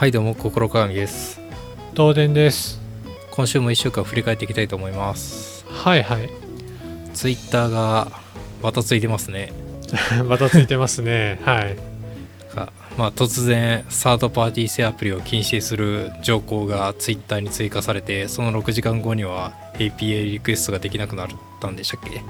[0.00, 1.42] はいどうも心鏡です。
[1.94, 2.80] 東電です。
[3.32, 5.66] 今週も1週間振り返っていきたいと思います。
[5.68, 6.30] はいはい。
[7.12, 8.10] ツイッターが
[8.62, 9.52] またついてますね。
[10.26, 11.38] またついてますね。
[11.44, 11.76] はい。
[12.56, 21.28] がまあ突然サードパーティー製アプリを禁止する条項がツイッターに追加されてその6時間後には APA リクエストができなくなっ
[21.60, 22.22] たんでしたっけ？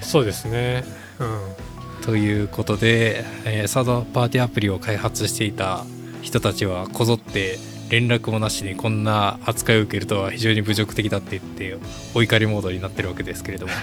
[0.00, 0.82] そうですね。
[1.18, 2.06] うん。
[2.06, 5.84] ということで、えーサードパーティーアプリを開発していた
[6.22, 7.58] 人たちはこぞって
[7.90, 11.78] 連絡もなしにこんな扱いを受けるとは非常に侮辱的だって言って
[12.14, 13.72] お怒りモードになってるわけですけれども。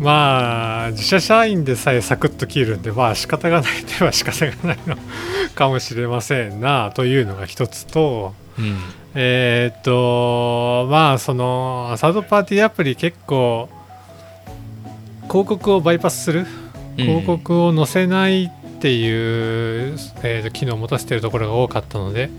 [0.00, 4.96] まあ自社社員でさえサクッと切るんでまあ仕方がないといえば仕方がないの
[5.54, 8.78] かもしれませんなというのが一つとうん。
[9.14, 13.68] えーっとまあそのサードパーティーアプリ結構
[15.28, 16.46] 広告をバイパスする
[16.96, 22.30] 広告を載せないっていう、えーと機能を持たせてるところが多かったので、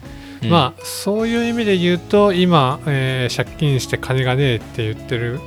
[0.41, 0.49] うん。
[0.49, 5.39] まあそういう意味で言うと今、えー借金して金がねえって言ってる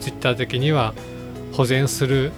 [0.00, 0.94] ツイッター的には
[1.52, 2.32] 保全する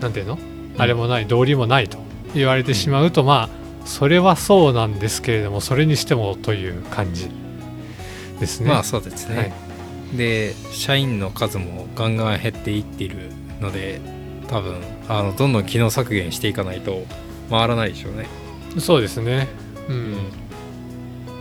[0.00, 0.38] なんていうの、
[0.76, 1.98] あれもない道理もないと
[2.34, 7.30] 言われてしまうと、まあそれはそうなんですけれどもそれにしてもという感じ
[8.38, 8.68] ですね。
[8.68, 9.52] まあそうですね、はい。
[10.16, 13.30] で社員の数もガンガン減っていっている
[13.60, 14.00] ので
[14.48, 17.04] 多分あのどんどん機能削減していかないと
[17.50, 18.26] 回らないでしょうね
[18.78, 19.48] そうですね。
[19.88, 20.14] うん。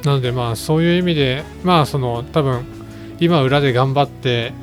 [0.04, 2.66] なのでまあそういう意味でまあその多分
[3.20, 4.54] 今裏で頑張って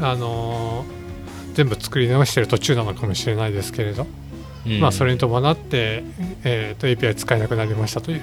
[0.00, 1.00] あのー
[1.52, 4.06] 全部作り直してる途中なのかもしれないですけれど、
[4.64, 6.04] うんまあそれに伴って、
[6.44, 8.22] えーと API 使えなくなりましたという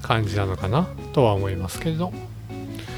[0.00, 2.12] 感じなのかなとは思いますけれど。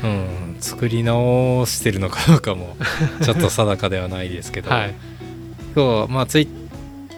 [0.01, 2.77] うん、作り直してるのかどうかも
[3.21, 4.95] ちょっと定かではないですけど、 はい。
[5.79, 6.49] 今日はまあツイッ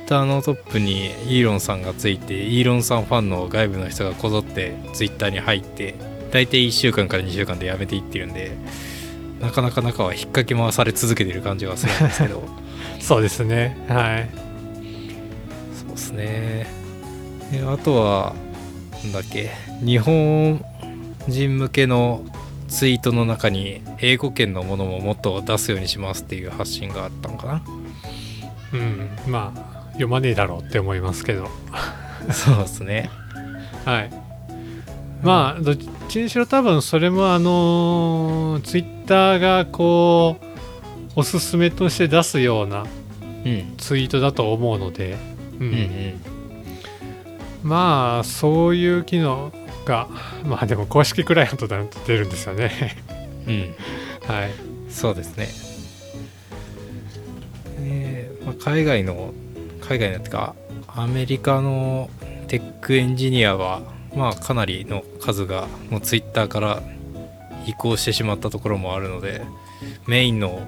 [0.07, 5.95] ターのトップにイーロンさんがついてイーロンさんファンの外部の人がこぞってツイッターに入って
[6.31, 8.55] 大体1週間から2週間でやめていってるんで
[9.41, 12.47] なかなか中は引っ掛け回され続けてる感じがするんですけど
[13.01, 13.79] そうですね。
[13.89, 14.29] はい。
[15.75, 16.67] そうですね
[17.51, 18.35] であとは
[19.05, 20.63] なんだっけ日本
[21.29, 22.27] 人向けの
[22.69, 27.80] ツイートの中に英語圏のものももっと出すようにしますっていう発信があったのかな
[28.73, 29.11] うん。
[29.27, 31.49] まあ読まねえだろうって思いますけど。
[32.33, 33.11] そうですね
[33.85, 34.11] はい。
[35.23, 35.77] まあどっ
[36.09, 42.85] ちにしろ多分それもあのツイッターがこうおすすめとして出すような
[43.45, 45.17] うんツイートだと思うので、
[45.59, 46.21] ううんん
[47.63, 49.53] まあそういう機能
[49.85, 50.09] が
[50.45, 52.97] まあでも公式クライアントだと出るんですよね
[53.47, 53.75] うんうん
[54.35, 54.51] はい
[54.91, 55.49] そうですね。
[58.61, 59.33] 海外の
[59.81, 60.55] 海外のってか
[60.87, 62.11] アメリカの
[62.49, 63.81] テックエンジニアは
[64.15, 66.83] まあかなりの数がもうツイッターから
[67.67, 69.43] 移行してしまったところもあるので
[70.07, 70.67] メインの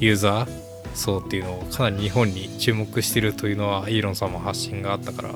[0.00, 0.48] ユーザー
[0.94, 5.34] 層っていうのをかなり日本に注目してるというのはイーロンさんも発信があったから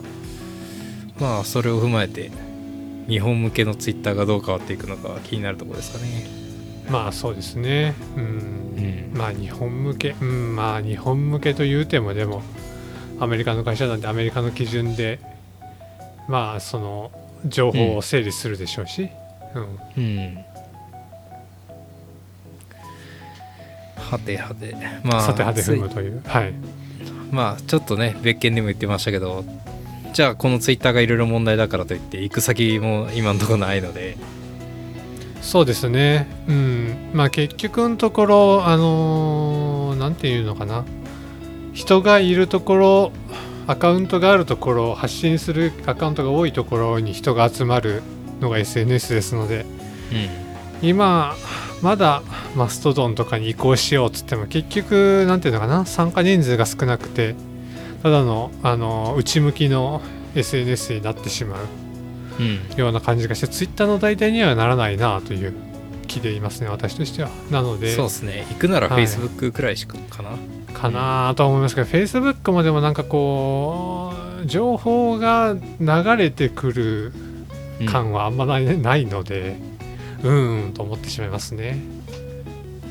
[1.21, 2.33] まあそれを踏まえて
[3.09, 6.42] 日本向けのツイッターがどう変わっていくのか気になるところですかね。
[6.91, 7.95] まあそうですね。
[8.17, 8.23] うん。
[8.23, 9.19] うん。
[9.19, 12.43] まあ日本向けうんまあ日本向けというてもでも
[13.21, 15.21] アメリカの会社なんでアメリカの基準で
[16.29, 17.11] まあその
[17.47, 19.09] 情報を整理するでしょうし、
[19.55, 19.79] うん。
[19.97, 20.45] うん。
[23.97, 24.77] はてはて。
[25.03, 26.23] まあ、さてはて踏むという。
[26.27, 26.53] はい。
[27.31, 29.45] まあ、ちょっとね、別件でも言ってましたけど、
[30.13, 34.19] じゃあこのツイッターがいろいろ問題だからといって、行く先も今のところないので、
[35.43, 36.29] そうですね。
[36.49, 37.11] うん。
[37.13, 40.85] まあ結局のところあのーなんていうのかな。
[41.75, 43.13] 人がいるところ
[43.67, 48.03] アカウントがあるところ発信するアカウントが多いところに人が集まる
[48.41, 49.67] のが SNS ですので。
[50.83, 51.35] 今
[51.81, 52.23] まだ
[52.57, 55.85] マストドンとかに移行しようっつっても結局なんていうのかな。
[55.87, 57.35] 参加人数が少なくて
[58.03, 60.03] ただのあの内向きの
[60.35, 61.59] SNS になってしまう。
[61.61, 61.67] うん。
[61.67, 61.82] うん。
[62.77, 65.55] ような感じがしてツイッターの代替にはならないなという
[66.07, 68.47] 気でいますね私としてはなのでそうですね。
[68.51, 70.31] 行くならはい Facebook くらいしかかな。
[70.73, 74.13] かなとは思いますけど Facebook もでもなんかこ
[74.43, 77.13] う情報が流れてくる
[77.81, 79.57] うん感はあんまない,、ないので
[80.23, 81.79] うーんと思ってしまいますね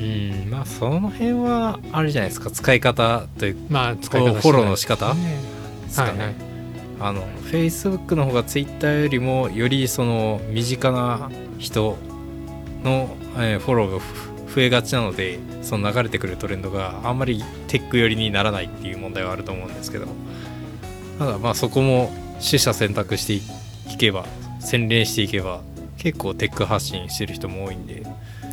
[0.00, 0.50] うん。
[0.50, 5.38] まあ、その辺は、あれじゃないですか、使い方というまあ使い方フォローの仕方ね
[5.84, 6.10] ですかね。
[6.10, 6.51] はいはい
[7.00, 11.96] あの Facebook の方が Twitter よりもよりその身近な人
[12.84, 20.06] の、えーフォローがふ増えがちなのでその流れてくるトレンドがあんまりテック寄りにならないっていう問題はあると思うんですけど。
[21.18, 23.42] ただまあそこも取捨選択してい
[23.90, 24.26] 引けば
[24.60, 25.60] 洗練していけば
[25.98, 28.02] 結構テック発信してる人も多いんで、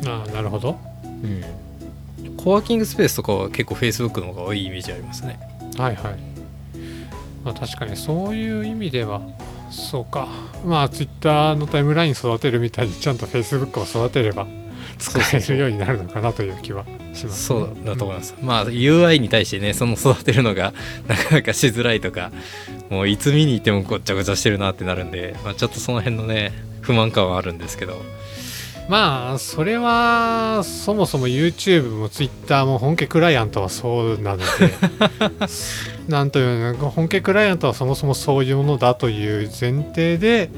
[0.06, 0.78] ああなるほど。
[1.04, 5.38] うん、コワーキングスペースとかは結構 Facebook の方が多いイメージありますね。
[5.76, 6.29] はいはい
[7.44, 9.22] まあ確かにそういう意味では
[9.70, 10.28] そうか。
[10.64, 14.46] まあ Twitter のタイムライン育てるみたいにちゃんと Facebook を育てれば
[14.98, 17.30] 使えるようになるのかなという気はします、ね。
[17.30, 20.74] そうだと思います、まあ UI に対してねその育てるのが
[21.08, 22.30] なかなかしづらいとか
[22.90, 28.02] もういつ見に行ってもごっちゃごちゃしてるなってなるんで、まあ、ちょっとその辺のね不満感はあるんですけど。
[28.90, 34.44] まあそれはそもそも YouTube も Twitter も本家クライアントはそうなので
[36.08, 40.50] なんというの本家クライアントはそもそもそういうものだという前提で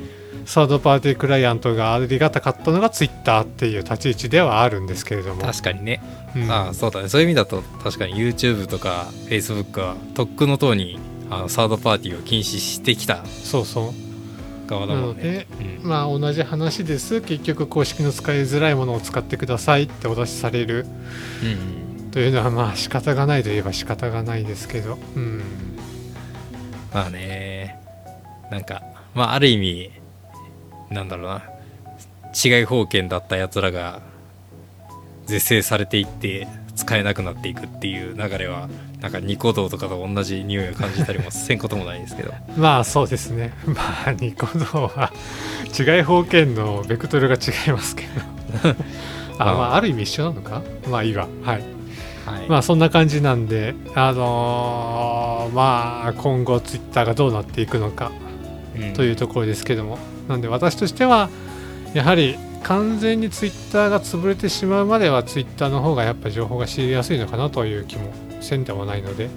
[0.47, 6.03] サードパーティークライアントがありがたかったのが Twitter っていう立ち位置ではあるんですけれども、確かにね、
[6.35, 6.51] うん。
[6.51, 10.99] ああそうだねそういう意味だと確かに YouTube とか Facebook はとっくの塔に
[11.29, 13.27] あのサードパーティーを禁止してきた。
[13.27, 14.02] そうそう
[14.67, 15.23] 側だもんね。
[15.23, 15.89] なのでうん。
[15.89, 17.21] まあ同じ話です。
[17.21, 20.87] 結局公式の使いづらいものを使ってくださいってお出しされる。
[21.43, 24.99] うんというのはまあ仕方がないといえば仕方がないですけど。
[25.17, 25.43] うん。
[26.93, 27.81] まあね。
[28.51, 28.83] なんか
[29.15, 29.91] まあある意味
[30.91, 31.43] なんだろうな。
[32.33, 34.01] 違い封建だったやつらが
[35.27, 36.49] 是正されていって
[36.93, 38.69] 使えなくなっていくっていう流れは
[39.01, 42.35] なんかニコ動とかと同じ匂いを感じたりもせんこともないですけど。
[42.59, 43.55] まあそうですね。
[43.65, 45.11] まあニコ動は
[45.79, 48.11] 違い方権のベクトルが違いますけど。
[49.39, 49.45] あ。
[49.47, 50.61] まあある意味一緒なのか？
[50.91, 51.27] まあいいわ。
[51.43, 51.63] はい。
[52.27, 58.13] はい、まあそんな感じなんであのーまあ今後ツイッターがどうなっていくのか
[58.79, 58.93] うん。
[58.93, 59.99] というところですけども。
[60.29, 61.31] なんで私としては
[61.95, 69.29] やはり完全にツイッターが潰れてしまうまではツイッターの方がやっぱ情報が知りやすいのかなという気もせんでもないので。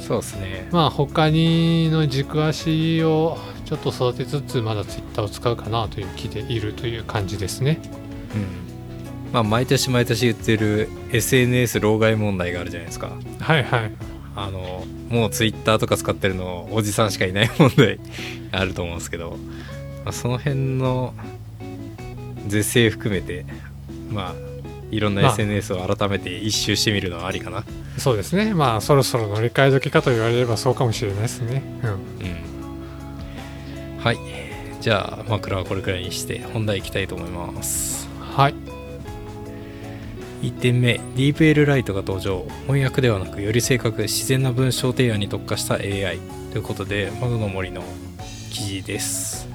[0.00, 0.68] そうですね。
[0.70, 7.80] まあ他にの軸足をちょっと育てつつまだツイッターを使うかなという気でいるという感じですね。
[8.34, 9.32] うん。
[9.32, 13.12] まあ毎年毎年言ってる SNS 老害問題があるじゃないですか。
[13.40, 13.92] はいはい。
[14.36, 17.98] あのもうツイッターとか使ってるのおじさんしかいない問題
[18.52, 19.38] あると思うんですけど、
[20.04, 21.14] まあ、その辺の
[22.46, 23.44] 是正含めて
[24.10, 24.34] まあ
[24.90, 25.32] いろんなまあ。
[25.32, 27.64] SNS を改めて一周してみるのはありかな、
[27.98, 28.54] そうですね。
[28.54, 31.62] まあそろそろ乗り換え時かと言われればそうかもしれないですね。
[31.82, 31.90] うん。
[31.90, 31.94] う
[33.98, 33.98] ん。
[33.98, 34.18] はい。
[34.80, 38.08] じゃあ枕はこれくらいにして本題いきたいと思います。
[38.20, 38.54] はい。
[40.42, 41.00] 1点目。
[41.16, 42.46] DeepL ライトが登場。
[42.66, 46.18] 翻訳ではなくより正確自然な文章提案に特化した AI
[46.52, 47.82] ということで窓の森の
[48.50, 49.48] 記事です、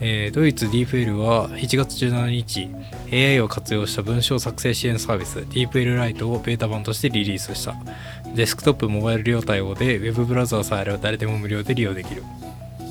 [0.00, 2.70] えードイツ DeepL は1月17日
[3.12, 7.74] AI を活用した文章作成支援サービス DeepL ライトをベータ版としてリリースした。
[8.34, 12.22] デスクトップモバイル両対応で Web ブラウザーさえあれば誰でも無料で利用できる。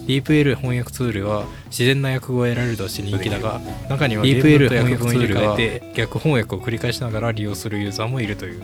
[0.07, 3.59] DeepL 翻訳ツールは自然な訳語を得られるとして人気だが
[3.89, 8.61] 中には DeepL 翻訳ツールがいて逆翻訳を繰り返しながら利用するユーザーもいるという。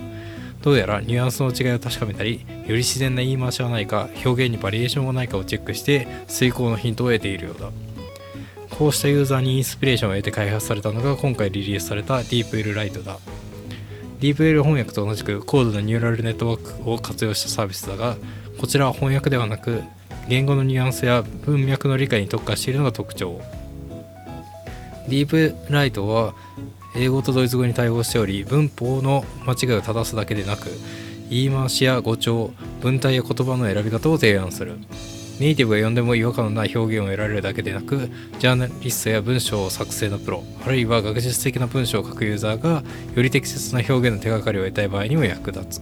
[0.62, 7.69] どうやらニュアンスの違いを確かめたりより自然な言い回しはないか表現にバリエーションがないかをチェックして遂行のヒントを得ているようだ
[8.77, 13.17] こうしたユーザーにインスピレーションを得て開発されたのが今回リリースされた DeepL ライトだ。
[14.19, 18.15] DeepL 翻訳と同じく高度なニューラルネットワークを活用したサービスだが
[18.59, 19.83] こちらは翻訳ではなく
[20.27, 23.42] 言語のニュアンスや文脈の理解に特化しているのが特徴。
[25.09, 26.33] ディープライトは
[26.95, 30.69] 英語とドイツ語に対応しており文法の間違いを正すだけでなく
[31.30, 34.77] 言い回しや語調文体や言葉の選び方を提案する。
[35.44, 38.09] ネイティブが読んでも違和感のない表現を得られるだけでなく
[38.40, 42.81] ジャーナリストや文章作成のプロあるいは学術的な文章を書くユーザーが
[43.14, 45.81] より適切な表現の手がかりを得たい場合にも役立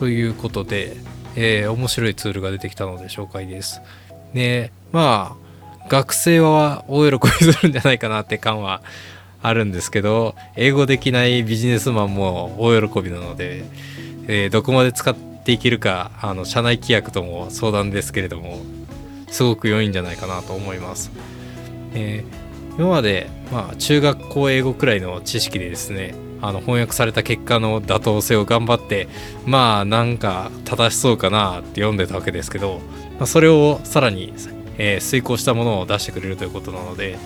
[0.00, 0.96] ということで、
[1.36, 3.80] えー面白いツールが出てきたので紹介です。
[4.34, 8.82] でまあ学生は大喜びするんじゃないかなって感は
[9.42, 13.62] あるんですけど英語できないビジネスマンも大喜びなので、
[14.26, 18.58] えーどこまで使っていけるかあの社内規約とも相談ですけれども
[19.28, 21.10] すごく良いんじゃないかなと思います。
[21.94, 22.46] えー
[22.78, 29.08] 今まで、まあ、中学校英語くらいの知識でですねあの翻訳された結果の妥当性を頑張って
[29.46, 32.80] まあなんか正しそうかなって読んでたわけですけど、
[33.18, 34.34] まあ、それをさらに、
[34.76, 37.18] えー遂行したものを出してくれるということなので、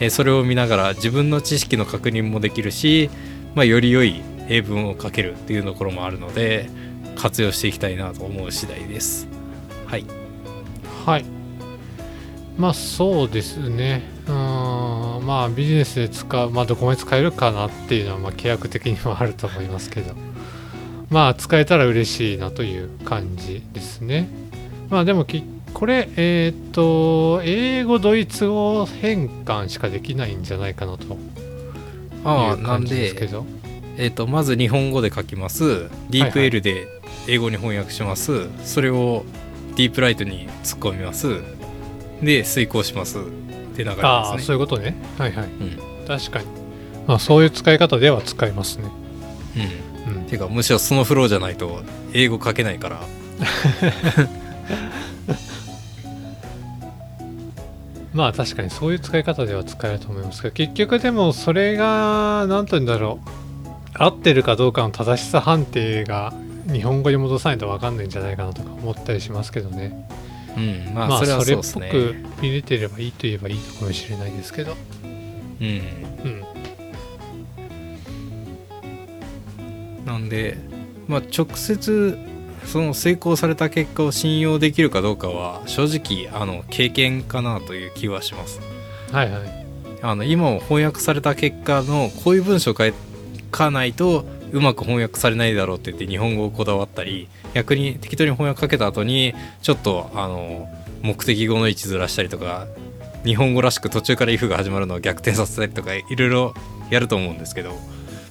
[0.00, 3.08] えーそれを見ながら自分の知識の確認もできるし、
[3.54, 6.68] まあ、より良い英文を書けるっていうところもあるので
[7.18, 9.26] 活用していきたいなと思う次第です。
[9.86, 10.06] はい、
[11.04, 11.24] はい。
[12.56, 14.02] まあそうですね。
[14.26, 15.26] うーん。
[15.26, 20.14] まあビジネスで使うまあどこまで使えるかなっていうのはまあ契約的にもあると思いますけど。
[21.10, 24.28] まあ使えたら嬉しいなという感じですね。
[24.90, 25.44] まあでも結
[25.74, 31.16] これえっ、と英語ドイツ語変換しかできないんじゃないかなと。
[32.24, 33.46] ああなんですでけど。
[33.96, 35.88] えっ、とまず日本語で書きます。
[36.10, 36.97] ディープ L で
[37.28, 39.24] 英語に翻訳します、それを
[39.76, 41.42] ディープライトに突っ込みます。
[42.22, 43.18] で遂行します。
[43.18, 43.22] っ
[43.76, 44.46] て流れああですね。
[44.46, 44.96] そういうことね。
[45.18, 45.44] はいはい。
[45.44, 45.78] うん。
[46.06, 46.46] 確かに。
[47.06, 48.90] まあそういう使い方では使えますね。
[50.08, 50.14] うん。
[50.16, 50.24] うん。
[50.24, 51.82] てかむしろそのフローじゃないと
[52.12, 53.00] 英語書けないから。
[58.14, 63.28] まあ確かにそういう使い方では使えると思いますけど結局でもそれが何て言うんだろう。
[63.94, 66.32] 合ってるかどうかの正しさ判定が
[66.72, 70.08] 日本語に戻さないと分かんないんじゃないかなとか思ったりしますけどね。
[70.56, 74.76] うんまあ、まあそれはそれっぽく見れてればいいと言えばいいのかもしれないですけど。
[75.60, 75.82] うん。
[76.24, 76.44] うん。
[80.04, 80.58] なんで、
[81.06, 82.18] まあ、直接
[82.64, 88.60] その成功された結果を信用できるかどうかは正直あの経験かなという気はします。
[89.12, 89.66] はいはい。
[90.02, 92.92] あの今も翻訳された結果のこういう文章を書
[93.50, 100.68] かないとうまく翻訳されないだろうって言って日本語をこだわったり逆に適当に翻訳かけた後にちょっとあの
[101.02, 102.66] 目的語の位置ずらしたりとか
[103.24, 106.54] 日本語らしく途中から if が始まるのを逆転させたりとかいろいろ
[106.90, 107.72] やると思うんですけど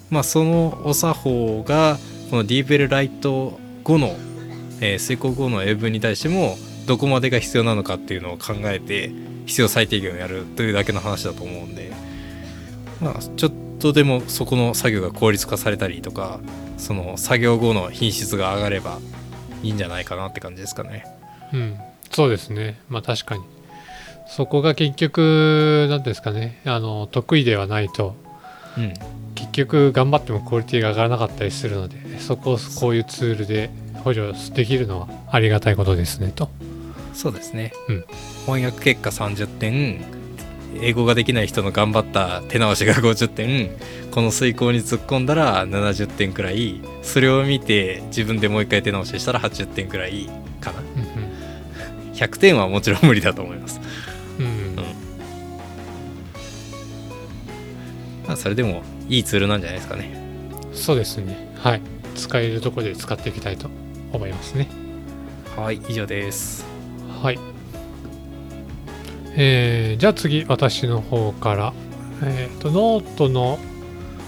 [0.09, 1.97] まあそのお作法が
[2.29, 4.15] この DeepL ライト後の、
[4.81, 6.57] えー遂行後の英文に対しても
[6.87, 9.11] どこまでが必要なのかっていうのを考えて
[9.45, 11.91] 必要最低限をやるというだけの話だと思うんで、
[13.01, 16.39] まあ、ちょっとでもそこの作業が効率化されたりとか
[16.77, 18.99] その作業後の品質が上がれば
[19.63, 21.05] いいんじゃないかなって感じですかね。
[21.53, 21.77] うん。
[22.11, 22.79] そうですね。
[22.89, 23.43] まあ確かに。
[24.27, 26.61] そこが結局何ですかね。
[26.65, 28.15] あの得意ではないと
[28.77, 28.93] うん、
[29.33, 33.71] 結局頑張ってもクオリティが上がらなかったりするのでそこをこういうツールで
[34.03, 36.49] 補助できるのはありがたいことですねと。
[37.13, 38.05] そうですね、うん。
[38.45, 40.05] 翻訳結果30点
[40.81, 43.71] 英語ができない人の頑張った手直しが50点。
[44.11, 46.81] この遂行に突っ込んだら70点くらい。
[47.01, 50.29] それを見て自分でもう一回手直ししたら80点くらい
[50.59, 50.79] かな。
[50.79, 51.27] うん
[52.17, 53.79] 100点はもちろん無理だと思います、
[54.39, 54.75] うん、うん。
[58.25, 60.19] まあ、それでもいいツールなんじゃないですかね。
[60.73, 61.53] そうですね。
[61.57, 61.81] はい。
[62.15, 63.69] 使えるところで使っていきたいと
[64.11, 64.67] 思いますね。
[65.55, 66.65] はい以上です。
[67.21, 67.39] はい
[69.37, 71.73] えーじゃあ次私の方から
[72.23, 73.59] えっ、とノートの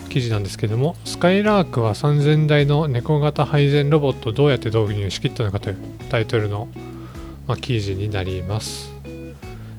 [0.09, 5.77] 記事なんですけどもすかいらーくは3000台の猫型配膳ロボットをどうやって導入しきったのかという
[6.09, 6.67] タイトルの、
[7.47, 8.93] まあ、記事になります。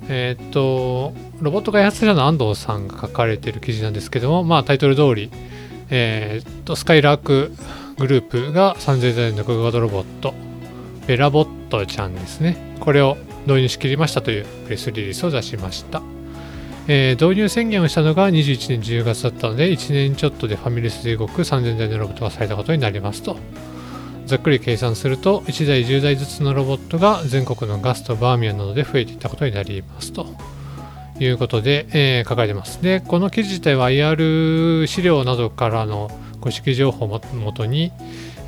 [0.09, 5.31] えっ、とロボット開発者の安藤さんが書かれている記事なんですけどもまあタイトル通り
[5.91, 7.53] えー、とすかいらーく
[7.99, 10.35] グループが3000台の猫型ロボット
[11.07, 12.57] ベラボットちゃんですね。
[12.79, 13.17] これを
[13.47, 16.03] 導入しきりましたというプレスリリースを出しました、
[16.89, 23.37] えー導入宣言をしたのが21年10月だったので1年ちょっとでファミレスで動く3000台のロボットがされたことになりますと。
[24.27, 30.27] ざっくり計算すると1台10台ずつのロボットが全国のガストバーミヤンなどで増えていったことになりますと。
[31.19, 37.93] いうことで、えー書かれてますでこの記事自体は IR 資料などからの公式情報をもとに、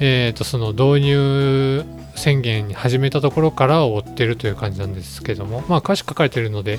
[0.01, 1.85] えーとその導入
[2.15, 6.79] 宣言に始めたところから追ってるという感じなんですけども、まあ、詳しく書かれてるので、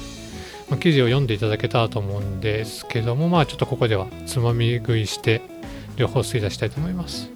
[0.70, 5.42] まあ記事を読んでいただけたらと思うんですけども、まあ、ちょっとここではつまみ食いして
[5.98, 7.30] 両方吸い出したいと思います。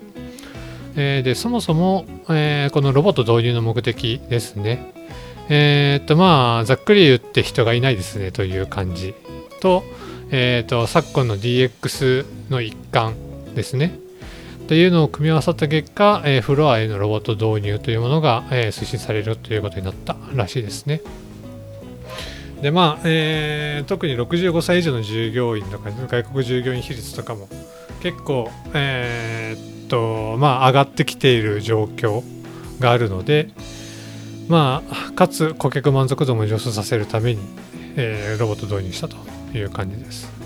[0.96, 4.94] えーでそもそも、えーこのロボット導入の目的ですね。
[5.50, 9.14] えーっとまあざっくり言って人がいないですねという感じ
[9.62, 9.84] と,、
[10.32, 13.14] えーっと昨今の DX の一環
[13.54, 14.00] ですね。
[14.68, 21.02] というのを組み合わさった結果、えーフロアへのロボット導入というものが、えー推進されるということになったらしいですね。
[22.62, 27.48] でまあ、えー特に65歳以上の従業員とか外国従業員比率とかも
[28.02, 32.22] 結構、えーっとまあ上がってきている状況
[32.80, 33.52] があるので
[34.50, 37.42] まあかつ顧客満足度も上昇させるために、
[37.96, 39.16] えーロボット導入したと
[39.58, 40.37] いう感じです。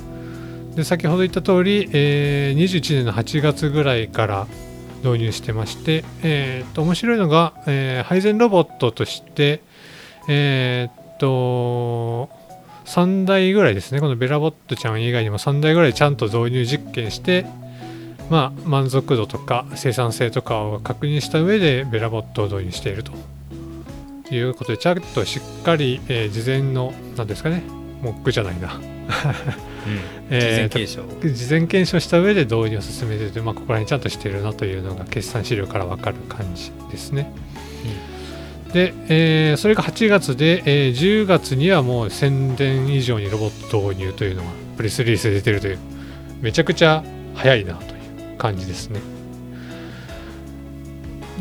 [0.81, 4.47] で先ほど言った通り、えー21年の8月ぐらいから
[5.03, 9.61] 導入してまして、えーっと面白いのが、えー配膳ロボットとして、
[10.27, 12.29] えーっと
[12.85, 14.01] 3台ぐらいですね。
[14.01, 17.45] この BellaBot ちゃん以外にも3台ぐらいちゃんと導入実験して
[18.31, 23.11] まあ満足度とか生産性とかを確認した上で BellaBot を導入していると
[24.33, 28.73] いうことでちゃんとしっかり、え事前の何ですかねモックじゃないな。
[28.75, 28.81] うん、
[30.29, 37.31] えー事前継承事前検証した上で導入を進めてて、まあ、ここら辺ちゃんとしてるなというのが決算資料から分かる感じですね。
[38.73, 45.79] で、えーそれが8月で、えー10月にはもう1000電以上にロボット導入というのがプレスリリースで出てるという
[46.41, 47.03] めちゃくちゃ
[47.35, 48.99] 早いなという感じですね。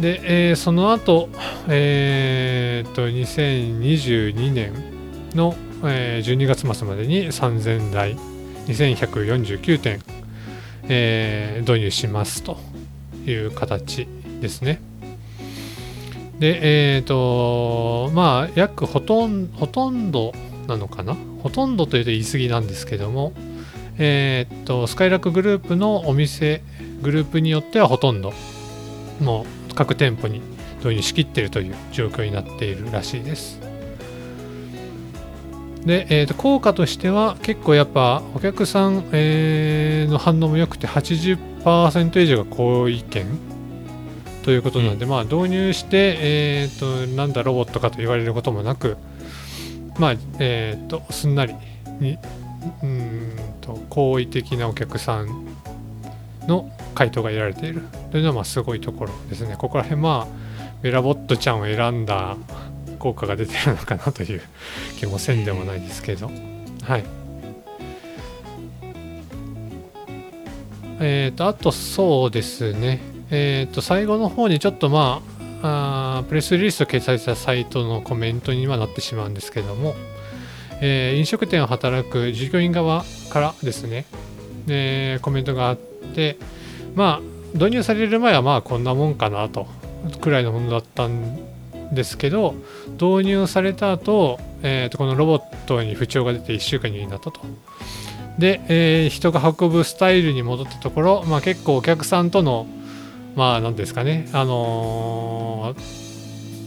[0.01, 1.29] で、えーその後、
[1.69, 4.73] えーっと2022年
[5.35, 8.17] の、えー12月末までに3000台
[8.67, 10.01] 2149点、
[10.89, 12.59] えー導入しますと
[13.27, 14.07] いう形
[14.41, 14.81] ですね。
[16.39, 20.33] で、えっ、と、まあ、約ほとんほとんど
[20.67, 21.15] なのかな？
[21.43, 23.35] ほとんどというと言い過ぎなんですけども、
[23.99, 26.63] えっ、と、スカイラックグループのお店、
[27.03, 28.33] グループによってはほとんど、
[29.21, 30.41] もう各店舗に
[30.79, 33.70] 導入しきっているという状況になっているらしいです。
[35.85, 43.27] で、えー、と効果としては結構やっぱお客さん、えーの反応も良くて80%以上が好意見
[44.43, 48.97] ということなんで、まあ導入して、えー、となんだロボットかと言われることもなく
[49.99, 51.55] まあえー、とすんなり
[52.01, 52.19] に
[52.83, 55.47] うーんと好意的なお客さん
[56.47, 59.57] の回答が得られているというのはまあすごいところですね。
[59.59, 60.51] ここら辺まあ
[60.83, 62.37] ベラボットちゃんを選んだ
[63.01, 64.43] 効果が出てるのかなという
[64.99, 66.31] 気もせんでもないですけど、
[66.85, 67.05] はい。
[71.01, 75.23] えっ、と、あとそうですね、えっ、と、最後の方にちょっとま
[75.63, 79.95] あ、あプレスリリースを掲載したサイトのコメントにはなってしまうんですけども、
[80.81, 84.05] えー飲食店を働く従業員側からですね、
[84.69, 86.37] えーコメントがあって、
[86.95, 89.67] まあ、導入される前はまあこんなもんかなと、
[90.21, 91.50] くらいのものだったん
[91.93, 92.55] ですけど、
[92.93, 97.41] 導入された後、えーとこのロボットに不調が出て1週間になったと。
[98.39, 102.67] で、えー人が運ぶスタイルに戻ったところ、まあ、結構お客さんとの
[103.37, 106.11] まあ何ですかねあのー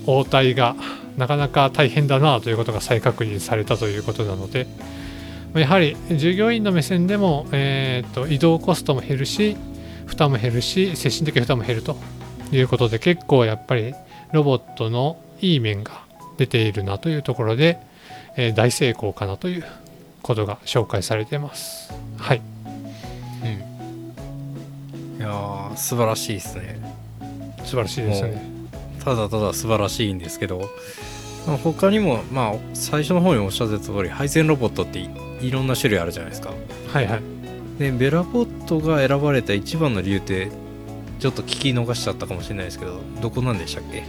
[0.06, 0.75] 応対が
[1.18, 4.67] なかなか大変だなということが再確認されたということなので
[5.56, 9.56] やはり従業員の目線でも、えーと移動コストも減るし
[10.06, 11.95] 負担も減るし精神的負担も減ると
[12.52, 13.93] いうことで結構やっぱり
[14.34, 16.04] ロボットのいい面が
[16.38, 17.80] 出ているなというところで、
[18.36, 19.63] えー大成功かなという
[20.22, 21.93] ことが紹介されています。
[22.17, 22.41] はい、
[25.17, 26.80] いやー素晴らしいですね
[27.63, 28.41] 素晴らしいですね。
[29.04, 30.69] ただただ素晴らしいんですけど
[31.46, 35.10] まあ他にもまあ最初の方におっしゃってた通り配線ロボットってい
[35.41, 36.54] いろんな種類あるじゃないですか
[36.93, 37.22] はいはい。
[37.80, 40.50] でベラボットが選ばれた一番の理由って
[41.19, 44.04] ちょっと聞き逃しちゃったかもしれないですけどどこなんでしたっけ？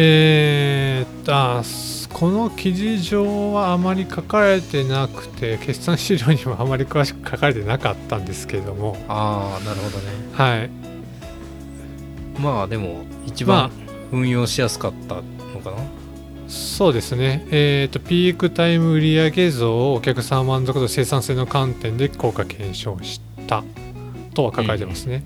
[0.00, 8.96] えーっとこの記事上はあまり書かれてなくて決算資料にもあまり詳しく書かれてなかったんですけれども。
[9.08, 10.04] ああなるほどね。
[10.32, 10.70] はい。
[12.40, 13.70] まあでも一ま番
[14.12, 15.22] 運用しやすかったの
[15.62, 15.78] かな、
[16.46, 17.44] そうですね。
[17.50, 23.64] えーっとピークタイム売上増をお客さん満足度生産性の観点で効果検証した
[24.32, 25.24] とは書かれてますね、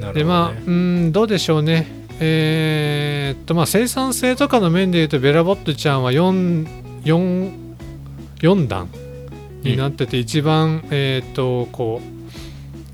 [0.00, 0.14] どね。
[0.14, 6.66] でまあうんどうでしょうねえーっとまあ生産性とかの面で言うとベラボットちゃんは 4,
[7.04, 7.52] 4,
[8.38, 8.88] 4段
[9.62, 12.16] になってて一番、えーっとこう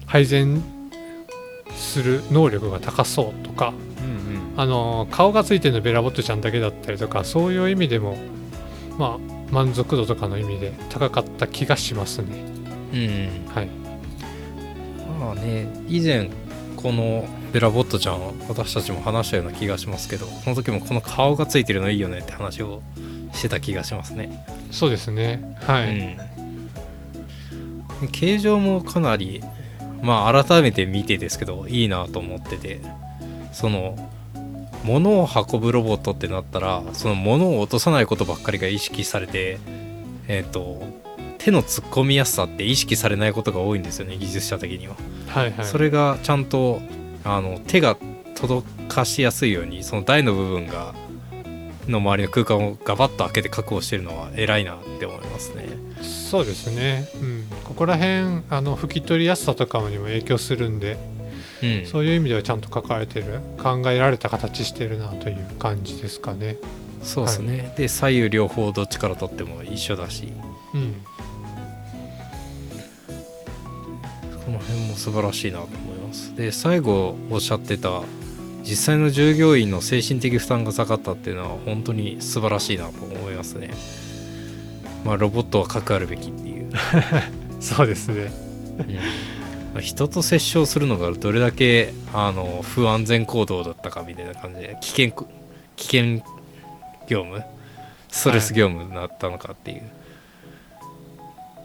[0.06, 0.62] 配膳
[1.74, 4.42] する能力が高そうとかうんうん。
[4.56, 8.16] あの顔がついてるの BellaBot ちゃんだけだったりとかそういう意味でも
[8.98, 9.18] まあ
[9.50, 12.26] 満足度とかの意味で高かった気がしますね。
[12.92, 13.54] うん。
[13.54, 13.68] はい。
[15.20, 16.30] まあね以前
[16.82, 22.82] この BellaBot ちゃん私たちも話したような気がしますけどその時もこの顔がついてるのいいよねって話を
[23.32, 25.56] してた気がしますね、そうですね。
[25.62, 26.16] はい、
[28.00, 28.08] うん。
[28.10, 29.42] 形状もかなり
[30.02, 32.80] まあ改めて見てですけどいいなと思ってて
[33.52, 33.96] その
[34.84, 39.58] 物を運ぶロボットってなったらその物を落とさないことばっかりが意識されて
[40.28, 40.82] えっ、と
[41.44, 44.94] 手の突っ込みやすさって意識されないことが多いんですよね技術者的には。
[45.26, 45.66] はいはい。
[45.66, 46.80] それがちゃんと
[47.24, 47.96] あの手が
[48.36, 50.94] 届かしやすいようにその台の部分が
[51.88, 55.68] の周りの空間をガバッと開けて確保してるのは偉いなって思いますね。
[56.00, 60.96] そうですね、うん、ここら辺あの拭き取りやすさとかにも影響するんで、
[61.62, 66.56] うん、そういう意味ではちゃんと書かれてる考えられた形してるなという感じですかね。
[67.02, 70.32] そうですね、で左右両方どっちから取っても一緒だし。
[70.72, 70.94] うん
[74.52, 76.34] の辺も素晴らしいなと思います。
[76.36, 78.02] で最後おっしゃってた
[78.62, 83.70] 実際の従業員の精神的負担が下がったっていうのは本当に素晴らしいなと思いますね。
[85.04, 86.70] まあロボットは核あるべきっていう。
[87.60, 88.30] そうですね。
[89.74, 95.26] まあ人と接触するのがどれだけあの不安全行動だったかみたいな感じで危険
[95.76, 96.22] 危険
[97.08, 97.42] 業務？
[98.12, 99.82] ストレス業務になったのかっていう、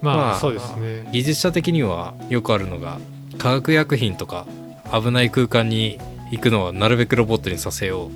[0.02, 1.08] まあ、まあそうですね。
[1.12, 3.00] 技術者的にはよくあるのが
[3.38, 4.46] 化学薬品とか
[4.92, 6.00] 危ない空間に
[6.32, 8.12] 行くのはなるべくロボットにさせよう。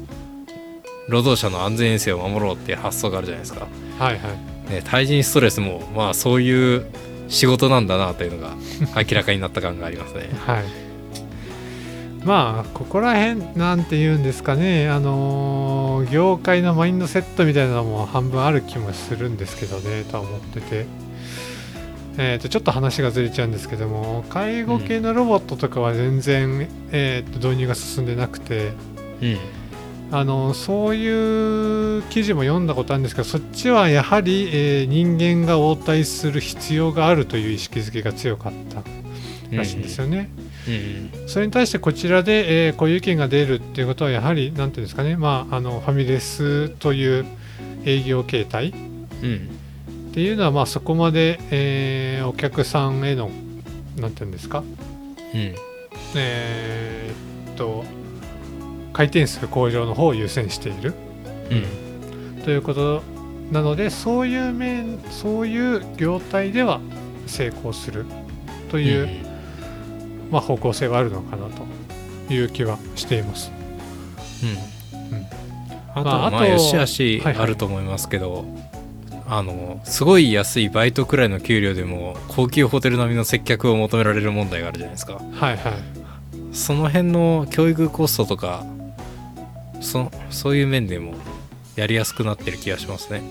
[1.12, 3.68] 労働者の安全衛生を守ろうっていう発想があるじゃないですか、
[4.00, 4.30] はいは
[4.70, 4.72] い。
[4.72, 6.86] ね、対人ストレスもまあそういう
[7.28, 8.56] 仕事なんだなというのが
[8.96, 10.30] 明らかになった感がありますね。
[10.46, 10.64] はい。
[12.24, 14.88] まあここら辺なんて言うんですかね。
[14.90, 20.86] あのー業界のマインドセットみたいなのも半分ある気もするんですけどねとは思ってて
[22.18, 28.74] えー、とちょっと話がずれちゃうんですけども介護系のロボットとかは全然、えー、と導入が進んでなくて
[29.22, 29.38] うん。
[30.14, 38.84] あのそういう記事も読んだことあるんですけどそっちはやはり、えー人間が応対する必要があるという意識づけが強かった
[39.56, 40.30] らしいんですよね。
[40.68, 47.26] うんそれに対してこちらで、えーこういう意見が出るっていうことはやはり何ていうんですかね、まあ、あのファミレスという
[47.86, 48.74] 営業形態っ
[49.24, 49.61] うん
[50.14, 53.32] ていうのはまあそこまで、えーお客さんへの
[53.98, 55.56] 何ていうんですか、うん。
[56.16, 57.84] えーっと
[58.94, 60.94] 回転数向上の方を優先している。
[61.50, 62.44] うん。
[62.44, 63.04] ということ
[63.52, 66.80] なのでそういう面そういう業態では
[67.28, 68.06] 成功する。
[68.70, 69.10] という、
[70.32, 71.48] まあ、方向性はあるのかな
[72.28, 73.52] という気はしています。
[74.44, 75.18] うん。
[75.18, 75.26] うん。
[75.94, 77.44] あとまあまあよしあしはいはい。
[77.44, 78.46] あると思いますけど、
[79.34, 85.14] あのすごい安いバイトくらいの給料でも高級ホテル並みの接客を求められる問題があるじゃないですか。
[85.14, 85.74] はいはい。
[86.52, 88.66] その辺の教育コストとか
[89.80, 91.14] そそういう面でも
[91.78, 93.22] やりやすくなってる気がしますね。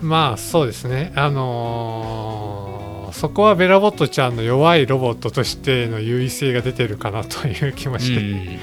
[0.00, 1.12] まあそうですね。
[1.14, 8.58] あのーそこはベラボットちゃんの弱いロボットとしての優位性が出てるかなという気もして、うん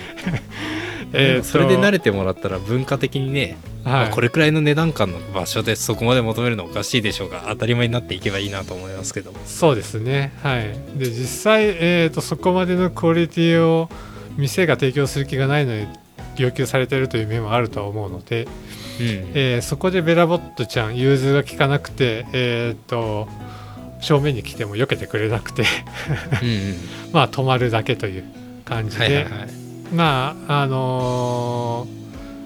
[1.13, 10.31] えーとそれで慣れてもらったら文化的にね、まはい、あこれくらいの値段感の場所でそこまで求めるのおかしいでしょうが当たり前になっていけばいいなと思いますけどそうですね。
[10.43, 10.73] はい。
[10.97, 13.89] で実際、えー、とそこまでのクオリティを
[14.37, 15.87] 店が提供する気がないのに
[16.37, 18.45] 要求されてるという面もあるとは思うので、
[18.99, 19.05] うん。
[19.33, 23.27] えーそこでベラボットちゃん融通が効かなくてえっ、と
[24.01, 25.63] 正面に来ても避けてくれなくて
[26.41, 26.75] うんうん。
[27.11, 28.23] まあ止まるだけという
[28.65, 29.58] 感じで、はいはいはい
[29.93, 31.99] まああのー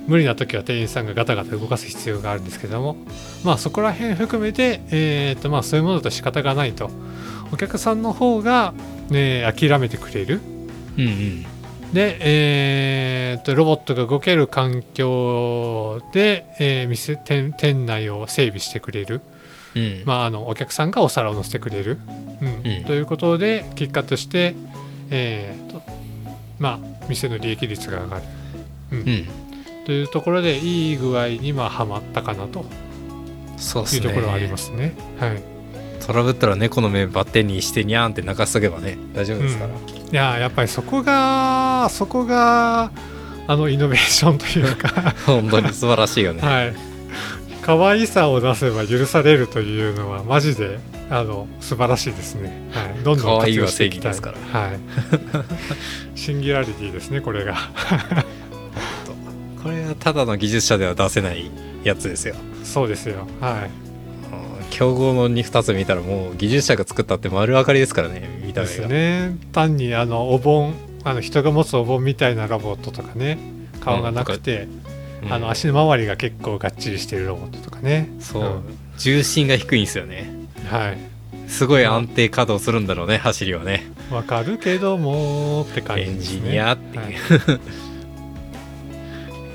[0.06, 2.97] 無理な時は店員さんがガタガタ動かす必要があるんですけども
[3.45, 6.89] まあそこら辺含めて、えーとまあ、そういうものだと仕方がないと
[7.53, 8.73] お客さんの方が、
[9.10, 10.41] ね、諦めてくれる。
[10.97, 11.45] うんうん。
[11.93, 19.21] で、えーとロボットが動ける環境で、えー店店店内を整備してくれる、
[19.75, 20.01] うん。
[20.06, 21.99] まあ、あのお客さんがお皿を乗せてくれる、
[22.41, 22.71] うん。
[22.71, 22.84] うん。
[22.86, 24.56] ということで結果として、
[25.12, 25.82] えーと
[26.60, 28.24] まあ、店の利益率が上がる、
[28.92, 29.00] うん。
[29.00, 29.28] うん。
[29.86, 32.66] というところでいい具合にまあはまったかなと。
[33.58, 34.94] そういうところはありますね。
[35.20, 35.44] はい、
[36.06, 39.76] トラブったら猫の目バッテンにしてニャーンって泣かしとけばね大丈夫ですから、い
[40.12, 42.92] ややっぱりそこがそこが
[43.48, 44.89] あのイノベーションというか、
[45.26, 46.74] 本当に素晴らしいよね、はい、
[47.63, 52.69] 可愛さを出せば許されるというのはマジであの素晴らしいですね。
[52.71, 54.80] はい、どんどん活用していきたい正義ですはい、
[56.19, 57.56] シンギュラリティですねこれが。
[59.63, 61.49] これはただの技術者では出せない
[61.86, 63.28] やつですよそうですよ。
[63.39, 63.54] はい。
[63.65, 63.73] うん
[64.69, 69.38] 競合の2つ見たらもう技術者が作ったって丸分かりですからね見たですね。
[69.54, 70.73] 単にあのお盆
[71.04, 73.38] あの人が持つお盆みたいなロボットとかね
[73.82, 74.92] 顔がなくて、うん
[75.29, 78.09] あの足の周りが結構がっちりしてるロボットとかね。
[78.19, 78.63] そう、ん
[78.97, 80.29] 重心が低いんですよね
[80.69, 80.97] はい。
[81.47, 86.41] すごい安定稼働するんだろうね走りはねわかるけどもって感じエンですね。
[86.41, 87.07] ジニアっていう、は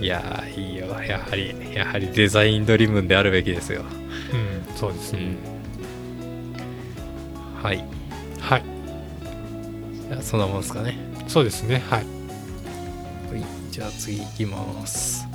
[0.00, 5.36] いい、やーいいよやはりやはりデザインドリブンであるべきですよ、うん、そうですね。
[7.56, 7.84] うん、はい
[8.40, 8.62] はい。
[10.08, 11.82] じゃあそんなもんですかねそうですね。
[11.90, 12.04] はい。
[13.30, 15.27] はい、じゃあ次いきます、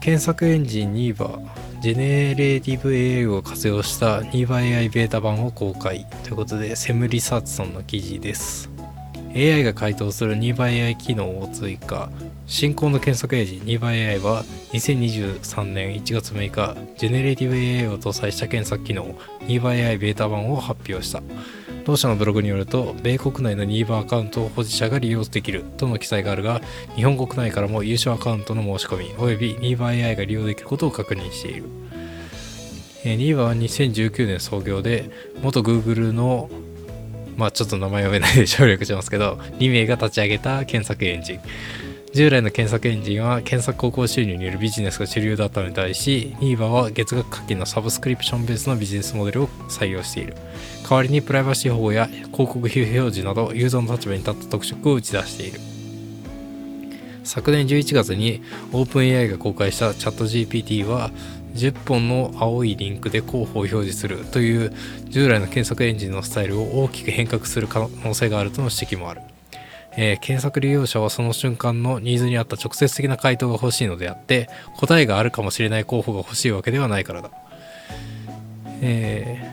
[0.00, 1.40] 検索エンジン Neeva
[1.80, 6.06] generative AI を活用した NIVAAI ベータ版を公開。
[6.22, 8.70] ということでセムリサーチさんの記事です。
[9.34, 12.10] AI が回答する NIVAAI 機能を追加。
[12.46, 19.14] 新興の検索エンジン NeevaAI は2023年1月6日ジェネレーティブ AI を搭載した検索機能
[19.46, 21.22] NIVAAI ベータ版を発表した。
[21.84, 26.60] 同社のブログによると米国内の NIVA アカウントを保持者が利用できるとの記載があるが
[26.96, 31.64] 日本国内からも無償アカウントの申し込みおよび NIVAAI が利用できることを確認している。
[33.04, 35.10] えー NIVA は2019年創業で
[35.42, 36.48] 元 Google の
[37.36, 41.40] まあちょっと名前読めないで省略しますけど2名が立ち上げた検索エンジン。
[42.14, 50.36] 従来の検索エンジンは検索広告収入によるビジネスが主流だったのに対し NIVA は月額課金のサブスクリプションベースのビジネスモデルを採用している。
[50.88, 55.58] 代わりにプライバシー保護や広告非表示などユーザーの立場に立った特色を打ち出している。
[57.24, 61.10] 昨年11月に OpenAI が公開した ChatGPT は
[61.54, 64.72] 10本の青いリンクで候補を表示するという
[65.08, 69.20] 従来の検索エンジンのスタイルを大きく変革する可能性があるとの指摘もある。
[69.96, 77.30] えー、検索利用者はその瞬間のニーズに合った直接的な回答が欲しいのであって答えがあるかもしれない候補が欲しいわけではないからだ、
[78.80, 79.52] え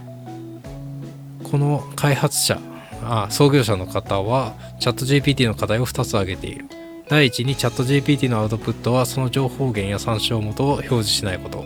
[1.43, 2.59] ー、この開発者
[3.03, 6.65] あ創業者の方はチャット GPT の課題を2つ挙げている。
[7.09, 11.65] 第一にチャット GPT のアウトプットはその情報源や参照元を表示しないこと。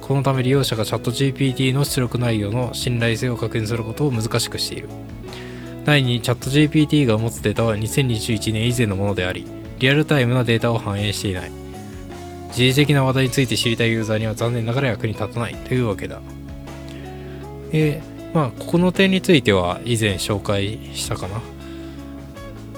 [0.00, 4.88] このため利用者がチャット GPT の出力内容の信頼性を確認することを難しくしている。
[5.86, 9.46] 第2にチャット GPT が持つデータは2021年以前のものであり、
[9.78, 11.52] リアルタイムなデータを反映していない。
[12.52, 16.20] 時事的な話題について知りたいユーザーには残念ながら役に立たないというわけだ。
[17.70, 21.40] えー、まあ、ここの点については以前紹介したかな。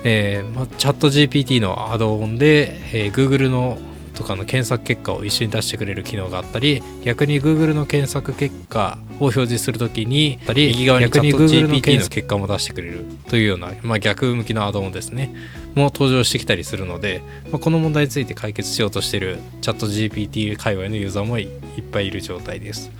[0.04, 3.78] えー、まあ、チャット GPT のアドオンで、えー、Google の
[4.18, 12.18] とかの検索結果を一緒に出してくれる機能があったり逆に Google の検索結果を表示するときに右側に逆に Google の検索。
[12.18, 15.34] 結果も出してくれるというような、まあ、逆向きのアドオンですね。
[15.74, 21.48] も登場してきたりするので、まあ、この問題について解決しようとしているチャット GPT 界隈のユーザーもいっ
[21.92, 22.90] ぱいいる状態です。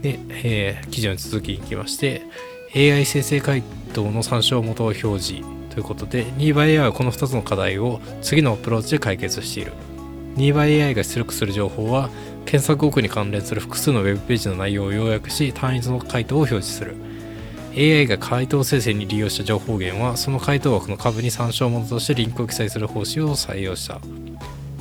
[0.00, 2.22] で、えー、記事の続きにきまして
[2.74, 9.72] AI 生成回答の参照元を表示ということで2倍 AI はこの2つの課題を次のアプローチで解決している
[10.36, 12.08] 2倍 AI が出力する情報は
[12.46, 16.96] 検索奥に関連する複数の Web ページの内容を要約し単一の回答を表示する。
[17.72, 24.00] AI が回答生成に利用した情報源はその回答枠の株に参照元としてリンクを記載する方針を採用した。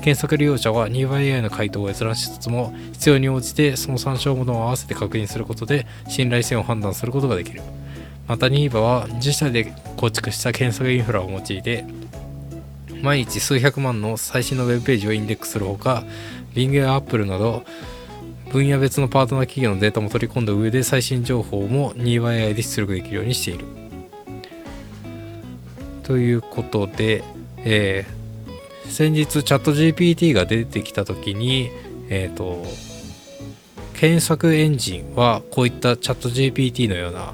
[0.01, 7.61] 検索利用者は2倍 AI の回答を閲覧しつつも必要に応じてその参照元を合わせて確認することで信頼性を判断することができる。
[8.27, 11.85] また NIVA は自社で構築した検索インフラを用いて
[13.01, 16.03] 毎日数百万の最新のウェブページをインデックスするほか
[16.53, 17.63] Bing や Apple など
[18.51, 23.65] 分野別のパートナー企業のデータも取り込んだ上で最新情報も 2YI で出力できるようにしている。
[26.03, 27.23] ということで、
[27.57, 31.69] えー、先日チャット GPT が出てきた時に
[32.09, 32.65] えっ、ー、と
[33.93, 37.33] 検索エンジンはこういったチャット GPT のような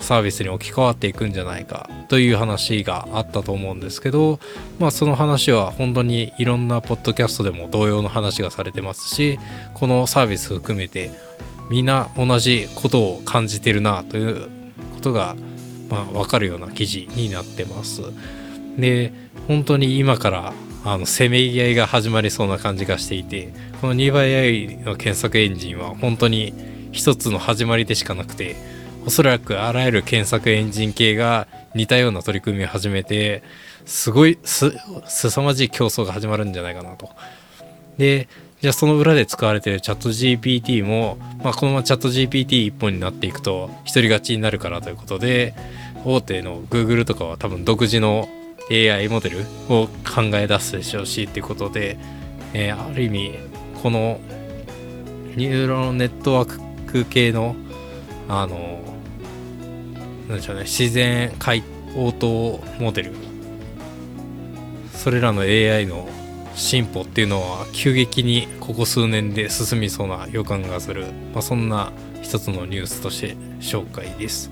[0.00, 4.38] サービスに置き換わっていくんじゃないかという話があったと思うんですけど、
[4.78, 9.38] まあ、その話は本当にいろんなポッドキャストでも同様の話がされてますし
[9.74, 11.10] このサービス含めて
[11.70, 14.48] みんな同じことを感じてるなという
[14.94, 15.34] ことが、
[15.88, 18.02] まあ、分かるような記事になってます。
[18.78, 19.12] で
[19.48, 20.52] 本当に今から
[20.84, 26.54] あのせめぎ合いが始まりそうな感じがしていてこの2倍 AI の検索エンジンは本当に
[26.92, 28.56] 一つの始まりでしかなくて
[29.06, 33.44] おそらくあらゆる検索エンジン系が似たような取り組みを始めて
[33.84, 34.72] すごいす
[35.06, 37.08] 凄まじい競争が始まるんじゃないかなと。
[37.98, 38.28] で
[38.60, 45.54] じゃあその裏で使われてるチャット GPT も、まあ、このままチャット GPT 一本になっていくと独り勝ちになるからということで
[46.04, 48.28] 大手の Google とかは多分独自の
[48.70, 51.96] AI モデルを考え出すでしょうしっていうことで、
[52.54, 53.34] えー、ある意味
[53.82, 54.18] この
[55.36, 57.54] ニューロネットワーク系の
[58.28, 58.85] あの
[60.28, 61.62] なんでしょうね自然解
[61.96, 63.12] 応答モデル。
[64.92, 66.08] それらの AI の
[66.54, 74.50] 進歩っていうのは急激にここ数年で進みそうな予感がする、まあ、そんな一つのニュースとして紹介です。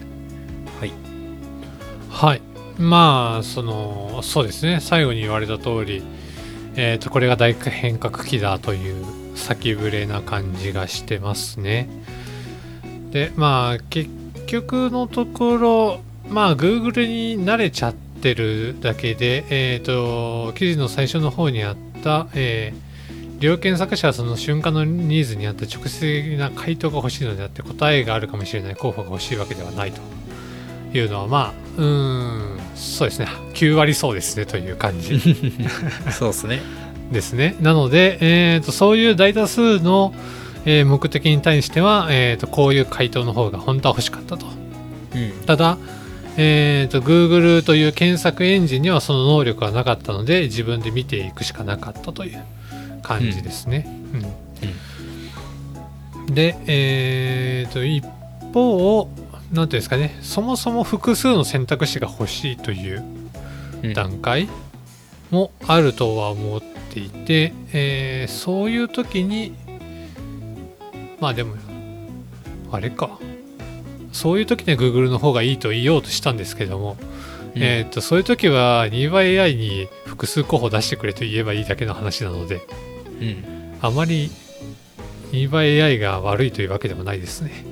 [0.80, 0.92] はい。
[2.10, 2.42] はい。
[2.78, 4.80] まあそのそうですね。
[4.80, 6.02] 最後に言われた通り
[6.76, 11.88] えー、とこれが大変革期だという先触れな感じがしてますね。
[13.10, 14.10] でまあ結
[14.54, 30.00] 局のところ、まあ、Google に慣れちゃってるだけで、えっ、ー、と、記事の最初の方にあった、えー、利用検索者はその瞬間のニーズに合った直接的な回答が欲しいのであって答えがあるかもしれない候補が欲しいわけではないと
[30.96, 33.26] いうのはまあうんそうですね。
[33.54, 35.18] 9割そうですねという感じ。
[36.16, 36.62] そうですね。
[37.12, 37.56] ですね。
[37.60, 40.14] なので、えーとそういう大多数の
[40.66, 44.46] えー、目的に対しては、えーと、こういう回答の方が本当は欲しかったと。
[45.14, 45.78] うん、ただ、
[46.36, 52.44] えーと、Google という検索エンジンにはその能力がなかったので自分で見ていくしかなかったという
[53.02, 53.86] 感じですね。
[54.12, 54.24] うん、
[56.26, 58.04] うん、で、えーと、一
[58.52, 59.08] 方
[59.52, 63.04] 何ていうんですかねそもそも複数の選択肢が欲しいという
[63.94, 64.48] 段階、
[65.30, 69.54] もあるとは思っていて、えーそういう時に
[71.24, 71.54] まあでも
[72.70, 73.18] あれか。
[74.12, 76.98] そういう時には Google の方がいいと言おうとしたんですけども、
[77.54, 82.60] えー、とそういう時は2倍 AI に複数候補出してくれと言えばいいだけの話なので
[83.22, 83.44] うん。
[83.80, 84.30] あまり
[85.32, 87.64] 2倍 AI が悪いというわけでもないですね。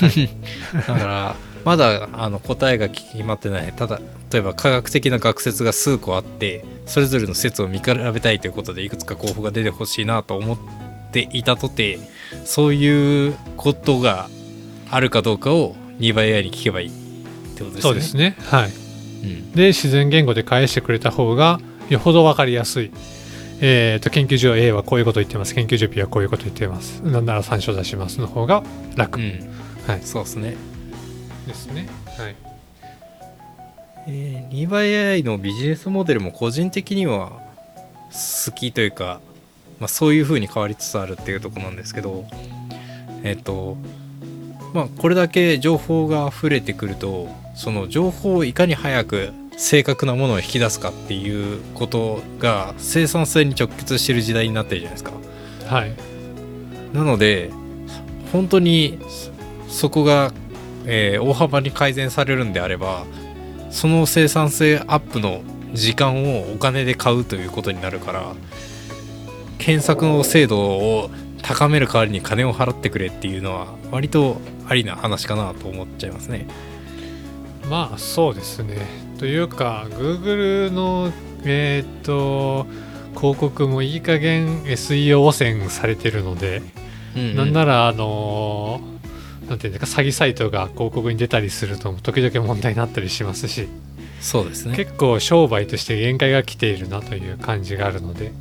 [0.74, 3.72] だからまだあの答えが決まってない。
[3.72, 3.98] ただ
[4.30, 11.98] 例えば科学的な学説が数個あってそれぞれの説を見比べたいということでいくつか候補が出てほしいなと思っていたとて
[12.44, 14.28] そういうことが
[14.90, 16.90] あるかどうかを2倍 AI に聞けばいいっ
[17.56, 17.82] てことですね。
[17.82, 18.36] そうですね。
[18.38, 18.70] はい。
[18.70, 19.52] うん。
[19.52, 22.90] で自然言語で返してくれた方がよほど分かりやすい。
[23.62, 25.54] えー、と研究所 A はこういうこと言ってます。
[25.54, 27.00] 研究所 B はこういうこと言ってます。
[27.00, 28.62] なんなら参照出しますの方が
[28.96, 29.50] 楽、うん。
[29.86, 30.00] はい。
[30.02, 30.56] そうですね。
[31.46, 31.88] ですね。
[32.16, 32.36] はい。
[34.08, 37.32] えー、2倍 AI のビジネスモデルも個人的には
[38.46, 39.20] 好きというか、
[39.80, 42.26] まあ、そういう風に変わりつつあるっていうところなんですけど
[43.22, 43.76] えっ、と
[44.72, 55.12] まあこれだけ情報が溢れてくるとその情報をいかに早く正確なものを引き出すかっていうことが生産性に直結してる時代になってるじゃないですか。
[55.66, 55.92] はい
[56.92, 57.50] なので
[58.32, 59.30] 本当にそ
[59.80, 60.32] そこが、
[60.86, 63.04] えー大幅に改善されるんであれば
[63.70, 65.42] その生産性アップの
[65.74, 68.34] 時間をお金で買うということになるから
[69.60, 71.10] 検索の精度を
[71.42, 76.46] 高める代わりに金を払ってくれっていうのは割とありな話かなと思っちゃいますね。
[77.68, 78.78] まあそうですね
[79.18, 81.12] というか Google の
[81.44, 82.66] えーっと
[83.16, 86.62] 広告もいい加減 SEO 汚染されてるので、
[87.16, 93.66] うんなんならあのーなんていうんですか詐欺サイトが広告に出たりすると時々問題になったりしますし
[94.20, 94.76] そうですね。
[94.76, 98.32] 結構商売として限界が来ているなという感じがあるので、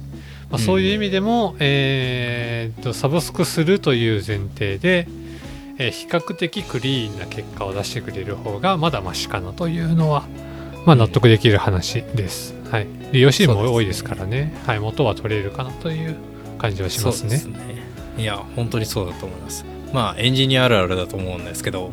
[0.49, 5.07] まあ、そういう意味でも、えーっとサブスクするという前提で、
[5.77, 10.25] えー比較的クリーンな結果を出してくれる方がまだマシかなというのは、
[10.85, 12.53] まあ、納得できる話です。
[12.69, 14.53] はい、利用シーンも多いですからね。
[14.65, 16.15] はい、元は取れるかなという
[16.57, 17.38] 感じはしますね。
[17.38, 17.57] すね。
[18.17, 19.65] いや本当にそうだと思います。
[19.93, 21.91] まあエンジニアあるあるだと思うんですけど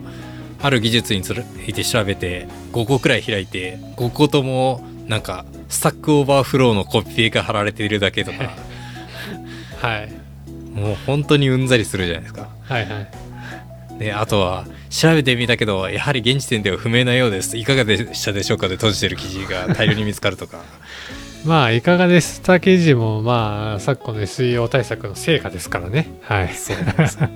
[0.61, 1.31] ある技術につ
[1.67, 8.51] いて調べて5個くらい開いて5個ともなんかスタックオーバーフローのコピペが貼られているだけとか。
[9.81, 10.13] はい、
[10.73, 12.49] もう本当にうんざりするじゃないですか。
[12.63, 13.09] はいはい。
[13.99, 17.57] であとは調べてみたけどやはり現時点では不明なようです。
[17.57, 20.61] いかがでしたでしょうかで閉じてる記事が大量に見つかるとか。
[21.45, 26.09] まあいかがでした記事もまあ昨今の SEO 対策の成果ですからね。
[26.23, 26.55] はい。
[26.55, 27.19] そうなんです。
[27.21, 27.29] よ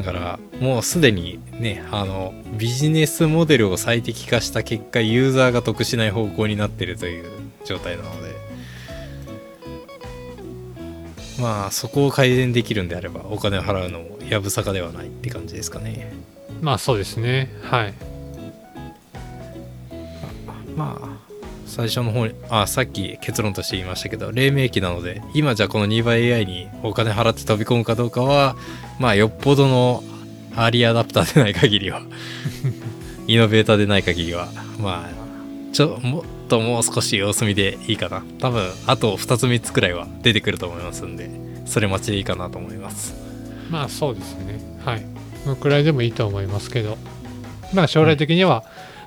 [0.00, 7.30] だからもうすでにねあのビジネスモデルを最適化した結果ユーザーが得しない方向になってるという
[7.64, 8.30] 状態なので。
[11.38, 16.12] まあそこを改善できるんであればお金を払うのもやぶさかではないって感じですかね。
[16.60, 17.50] まあそうですね。
[17.62, 17.94] はい。
[20.76, 21.09] まあ
[21.70, 28.56] 最初の方にあさっき結論として言いましたけど黎明期なので今じゃあこの2倍 AI にお金払って飛び込むかどうかは
[28.98, 30.02] まあよっぽどの
[30.56, 32.02] アーリーアダプターでない限りは
[33.28, 34.48] イノベーターでない限りは
[34.80, 35.20] まあ
[35.72, 38.24] ちょもっともう少し様子見でいいかな。
[38.40, 41.30] 多分あと2つ3つくらいは出てくると思いますんで
[41.66, 43.14] それ待ちでいいかなと思います。
[43.70, 44.58] まあそうですね。
[44.84, 45.06] はい。
[45.44, 46.98] このくらいでもいいと思いますけど。
[47.72, 48.64] まあ将来的には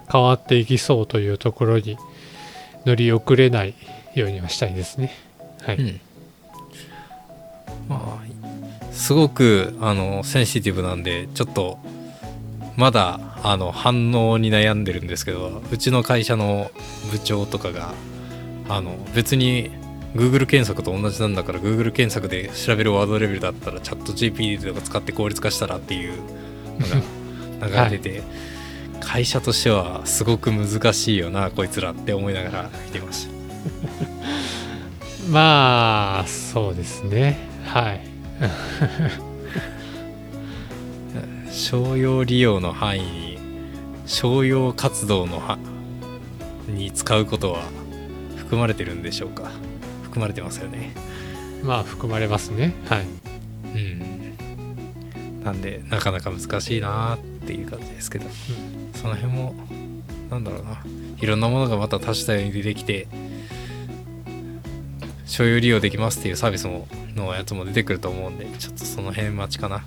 [0.09, 1.97] 変わっていきそうというところに
[2.85, 3.73] 乗り遅れない
[4.15, 5.11] ようにはしたいですね。
[5.61, 5.99] はい、うん。
[7.87, 8.33] まあ
[8.93, 11.79] すごくあのセンシティブなんでちょっと
[12.77, 16.71] まだあの反応に悩んでるんですけどうちの会社の
[17.11, 17.93] 部長とかが
[18.69, 19.71] あの別に
[20.15, 26.13] Google 検索と同じなんだから Google 検索で調べるワードレベルだったらチャット GPT とか使って効率化したらっていう
[26.79, 26.87] の
[27.59, 28.23] が 流れてて、
[29.03, 33.33] 会社としてはすごく難しいよなこいつらって思いながら見てました。
[35.29, 37.37] まあそうですね。
[37.65, 38.01] はい。
[41.51, 43.37] 商用利用の範囲に
[44.05, 45.57] 商用活動のは
[46.67, 47.61] に使うことは
[48.37, 49.51] 含まれてるんでしょうか？
[50.03, 50.93] 含まれてますよね。
[51.63, 52.73] まあ含まれますね。
[52.89, 53.05] はい。
[53.75, 55.43] うん。
[55.43, 58.25] なんでなかなか難しいなっていう感じですけど、
[59.03, 59.53] その辺も
[60.31, 60.81] なんだろうな。
[61.21, 63.07] いろんなものがまた多種多様に出てきて
[65.25, 69.83] 所有利用できますっていうサービスものやつも出てくると思うんでちょっとその辺待ちかな。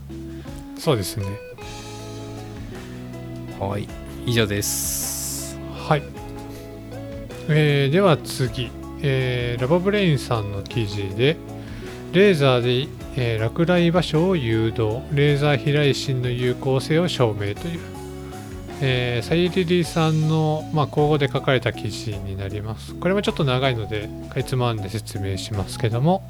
[0.78, 1.26] そうですね。
[3.58, 3.88] はい。
[4.26, 5.58] 以上です。
[5.88, 6.02] はい、
[7.48, 8.70] えーでは次。
[9.02, 11.36] えーラボブレインさんの記事で
[12.12, 15.00] レーザーで、えー落雷場所を誘導。
[15.12, 17.80] レーザー飛来心の有効性を証明という、
[18.80, 26.22] えーサイリリさんの、まあ、口語で書かれた記事になりますこれもちょっと長いのでかいつまんで説明しますけども、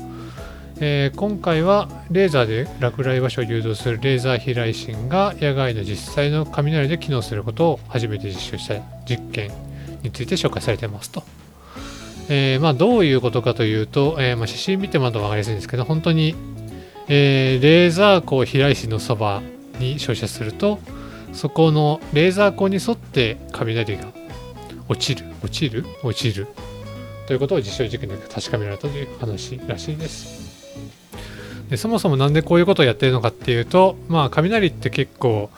[0.81, 8.75] えー今回はレーザーで落雷場所を誘導するレーザー飛来心が野外の実際の雷で機能することを初めて実証した
[9.07, 9.51] 実験
[10.03, 11.25] について紹介されてますと。
[12.29, 16.35] えーまあ、どういうことかというと、えーまあ、写真見てもらうと分かりやすいんですけど本当に、
[17.09, 19.43] えレーザー光飛来心のそば
[19.79, 20.81] に照射すると
[21.37, 24.07] そこのレーザー光に沿って雷が
[24.89, 25.27] 落ちる。
[25.45, 25.85] 落ちる？
[26.03, 26.49] 落ちる。
[27.27, 30.47] ということを実証実験で確かめられたという話らしいです。
[31.69, 35.51] でそもそもなんでこういうことをやってるのかっていうと、まあ、雷って結構、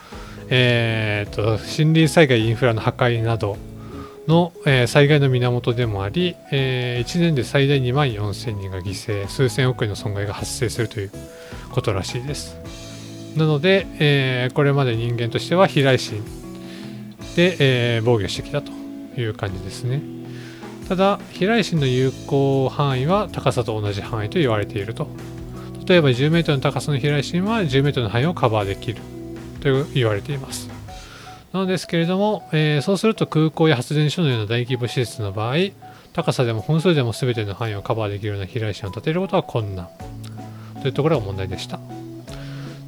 [0.49, 3.55] えーと森林災害インフラの破壊など
[4.27, 11.11] の、えー災害の源でもあり、え1年で最大2万4000人が犠牲数千億円の損害が発生するという
[11.71, 12.88] ことらしいです。
[13.35, 16.23] なので、えーこれまで人間としては飛来心
[17.35, 18.71] で、えー防御してきたと
[19.17, 20.01] いう感じですね。
[20.87, 25.07] ただ飛来心の有効範囲は高さと同じ範囲と言われていると。
[25.87, 29.01] 例えば 10m の高さの飛来心は 10m の範囲をカバーできる
[29.61, 30.69] と言われています。
[31.51, 35.55] なのですけれども、えーそうすると空港や発電所のような大規模施設の場合
[36.13, 39.87] 高さでも本数でも全ての範囲をカバーできるような飛来心を立てることは困難
[40.81, 41.79] というところが問題でした。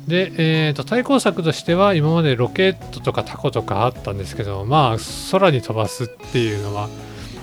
[0.08, 4.98] で、えーと対抗策としては今までロケットとかタコとかあったんですけどまあ
[5.32, 6.90] 空に飛ばすっていうのは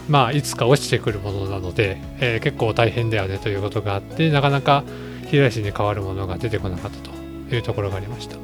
[0.08, 4.82] まあいつか落ちてくるものなので、えー結構大変だよねということがあってなかなか
[5.26, 7.10] 飛来心に変わるものが出てこなかったと
[7.54, 8.36] いうところがありました。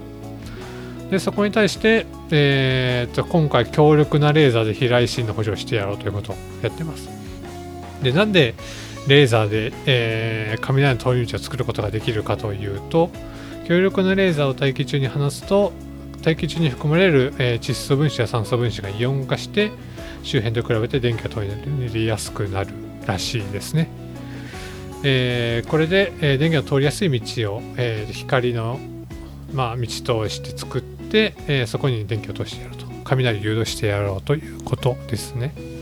[1.10, 7.08] でそこに対して、えーと今回強力なレーザーで飛来心の補助をしてやろうということをやってます。
[8.02, 8.54] でなんで
[9.06, 13.10] レーザーで、えー雷の通り道を作ることができるかというと
[13.64, 15.72] 強力なレーザーを大気中に放つと
[16.22, 19.72] 大気中に含まれる、えー窒素分子や酸素分子がイオン化して
[20.22, 21.46] 周辺と比べて電気が通
[21.92, 22.70] りやすくなる
[23.06, 23.88] らしいですね。
[25.02, 28.80] えーこれで、えー電気が通りやすい道を、え光の、
[29.52, 35.73] まあ、道通して作って、えそこに電気を通してやろうと雷を誘導してやろうということですね。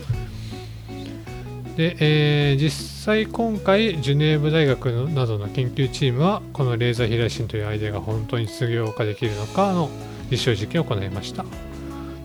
[1.75, 2.71] で、えー実
[3.03, 9.89] 際今回ジュネーブ大学などの研究チームはこのレーザー飛来心というアイデアが本当に実用化できるのかの
[10.31, 11.45] 実証実験を行いました。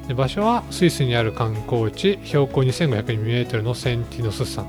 [0.07, 4.67] で場所はスイスにある観光地標高 2500m のセンティノス山、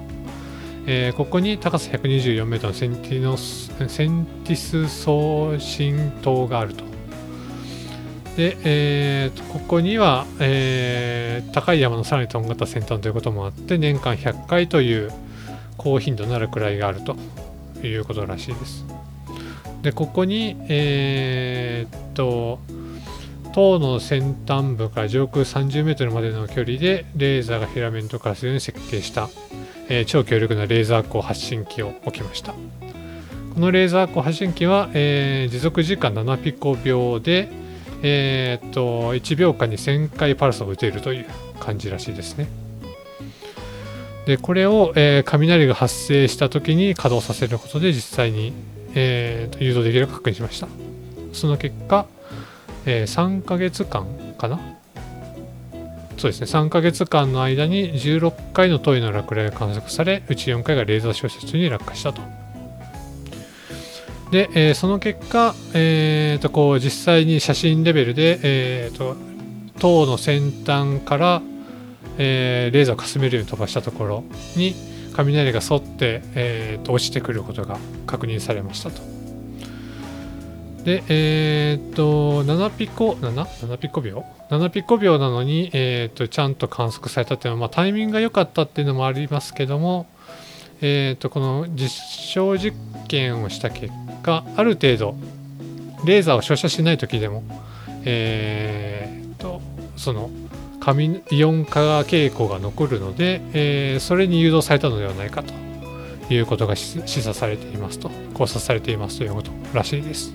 [0.87, 6.88] えーここに高さ 124m のセンティノスセンティス送信塔があると。
[8.39, 15.11] で、えーとここには、えー高い山のさらにとんがった先端ということもあって年間100回という
[15.77, 17.17] 高頻度になるくらいがあると
[17.85, 18.85] いうことらしいです。
[19.81, 22.59] でここにえーっと
[23.51, 29.27] 塔の先端部から上空30メートルまでの距離でレーザーがフィラメント化するように設計した、
[29.89, 32.53] えー超強力なレーザー光発信機を置きました。
[32.53, 37.49] このレーザー光発信機は、えー持続時間7ピコ秒で、
[38.01, 41.25] えーっと1秒間に1000回パルスを打てるという
[41.59, 42.47] 感じらしいですね。
[44.25, 48.53] でこれを、えー雷が発生した時に稼働させることで実際に、
[48.95, 50.67] えー誘導できるか確認しました。
[51.33, 52.05] その結果、
[52.85, 54.05] えー3ヶ月間
[54.37, 54.59] かな？
[56.17, 56.47] そうですね。
[56.47, 62.21] 3ヶ月間の間に16回の遠いの落雷が観測されうち4回がレーザー照射中に落下したと。
[64.31, 69.15] で、えーその結果、えーとこう実際に写真レベルで、えーと
[69.79, 71.41] 塔の先端から
[72.17, 74.23] えーレーザーをかすめるように飛ばしたところ
[74.55, 74.75] に
[75.13, 79.19] 雷が沿って、えーと落ちてくることが確認されましたと。
[80.83, 83.43] で、えーと、7ピコ、7?
[83.43, 90.07] 7ピコ秒 ?7 ピコ秒なのに、えーと、ちゃんと観測されたっていうのは、まあ、タイミングが良かったっていうのもありますけども、
[90.81, 91.89] えーと、この実
[92.31, 92.75] 証実
[93.07, 95.15] 験をした結果果、ある程度、
[96.05, 97.43] レーザーを照射しない時でも、
[98.05, 99.61] えーと、
[99.97, 100.29] その、
[100.79, 105.53] 紙イオン化傾向が残るので、えーそれに誘導されたのではないかと
[106.33, 110.33] いうことが示唆されていますと考察されていますということらしいです。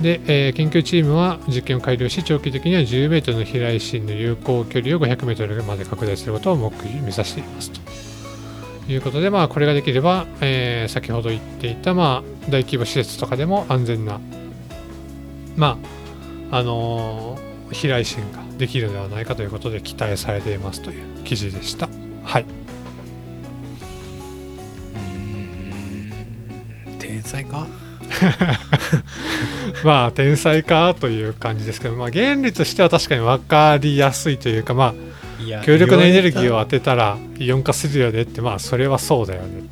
[0.00, 7.80] で、えー研究チームは実験を改良し長期的には 10m の飛来心の有効距離を 500m まで拡大することを目標目指していますと
[8.88, 14.20] いうことで、まあ、これができれば、えー、先ほど言っていた、まあ、大規模施設とかでも安全な、
[15.56, 15.78] ま
[16.50, 21.88] ああのー、飛来心ができるのではないかということで期待されていますという記事でした。
[22.24, 22.46] はい
[26.98, 27.66] 天才か？
[29.84, 34.94] まあ天才かという感じですけど、まあ、原理としては確かに分かりやすいというかまあ
[35.64, 39.62] 強力なエネルギーを当てたらイオン化するよねってまあそれはそうだよねっ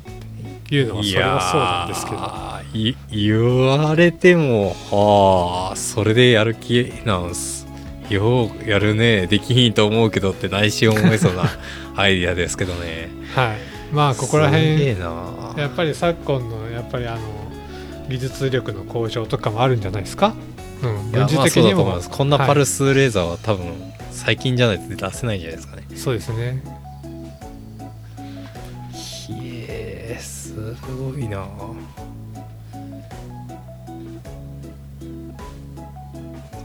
[0.67, 0.75] て。
[0.75, 2.45] いうのはそれはそうなんですけど。
[2.73, 7.65] い言われてもはあそれでやる気なんす。
[8.09, 9.27] ようやるね。
[9.27, 11.43] できひんと思うけどって内心思いそうな
[11.95, 13.09] アイディアですけどね。
[13.35, 13.57] はい。
[13.93, 14.95] まあここら辺や
[15.67, 17.19] っぱり昨今のやっぱりあの
[18.09, 20.33] 技術力の向上とかもあるんじゃないですか？
[20.83, 21.85] うん軍事的にも。
[21.85, 22.09] ます。
[22.09, 22.47] こんなはい。
[22.47, 23.65] パルスレーザーは多分
[24.15, 25.83] 最近じゃないと出せないんじゃないですかね。
[25.95, 26.63] そうですね。
[28.93, 29.33] ひ
[29.67, 30.53] えす
[30.97, 31.45] ごいな。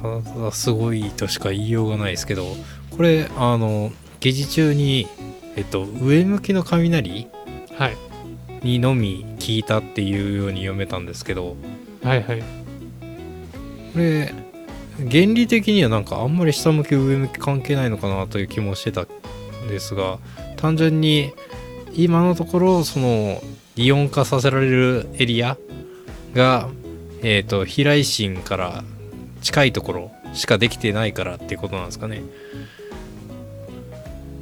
[0.02, 2.46] ただただすごいとしか言いようがないですけど
[2.96, 5.06] これあの疑似中に
[5.56, 7.28] えっと上向きの雷
[7.76, 7.96] はい。
[8.62, 11.56] にのみ聞いたっていうように読めたんですけど
[12.02, 12.40] はいはい。
[12.40, 14.32] これ
[15.08, 20.18] 原理的にはなんかあんまり下向き上向き関係ないのかなという気もしてたんですが
[20.56, 21.32] 単純に
[21.92, 23.40] 今のところその
[23.76, 25.56] イオン化させられるエリア
[26.34, 26.68] が
[27.22, 28.84] えっ、と飛来心から
[29.42, 32.22] 近いところしかできてないからっていうことなんですかね。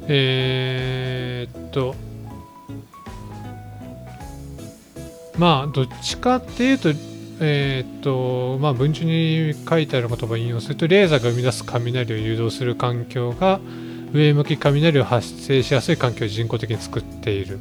[0.07, 1.95] えーっと
[5.37, 6.89] まあどっちかっていうと
[7.41, 13.59] えーっとまあ文中に書いてある言葉を引用するとレーザーが生み出す雷を誘導する環境が
[14.13, 17.59] 上向き雷を発生しやすい環境を人工的に作っている。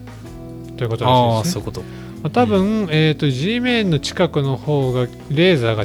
[0.76, 1.60] ということあらしいですね。
[1.60, 1.80] あそういうこと。
[2.22, 5.84] まあ、多分、えー、と G 面の近くの方がレーザーが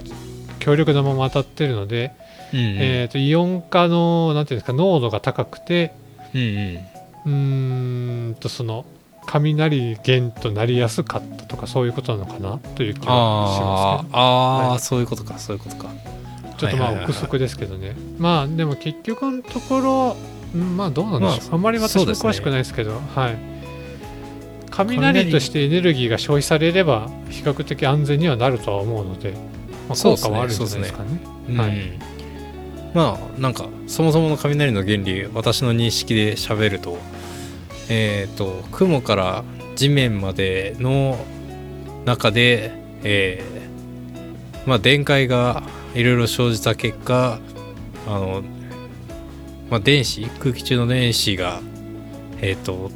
[0.60, 2.14] 強力なまま当たってるので、
[2.54, 5.94] うんうん、えー、とイオン化のなんていうんですか濃度が高くて
[6.34, 6.94] うんうん。
[7.26, 8.86] うーんとその
[9.26, 14.80] 雷源となりやすかったとかそういうことなのかなという気がしますけどあはい。
[14.80, 15.90] そういうことかそういうことか。
[16.58, 17.10] ちょっとまあはいはいはいはい。
[17.10, 17.96] 憶測ですけどね。
[18.18, 20.18] まあでも結局のところ
[20.54, 23.38] うんまあどうなんでしょう、まああんまり私も詳しくないですけどはい。
[24.72, 29.34] 雷としてエネルギーが消費されれば比較的安全にはなるとは思うので、
[29.88, 31.20] まあ、効果はあるんじゃないですかね。
[31.50, 32.14] うんはい。
[32.94, 36.98] まあなんかそもそもの雷の原理私の認識で喋ると
[37.90, 39.44] えっ、と雲から
[39.76, 41.18] 地面までの
[42.06, 42.72] 中で、
[43.04, 43.54] えー
[44.66, 45.64] まあ電解が
[45.94, 47.40] いろいろ生じた結果
[48.08, 48.44] あの、
[49.70, 51.62] まあ、電子空気中の電子が
[52.42, 52.92] えっ、と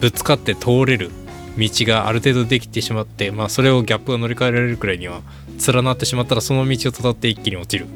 [0.00, 1.10] ぶつかって通れる
[1.58, 5.20] 道がある程度できてしまって、まあ、それをギャップが乗り換えられるくらいには
[5.72, 7.86] 連なってしまったらその道をたって一気に落ちる。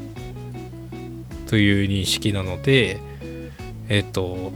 [1.47, 2.99] という認識なので
[3.89, 4.53] えっと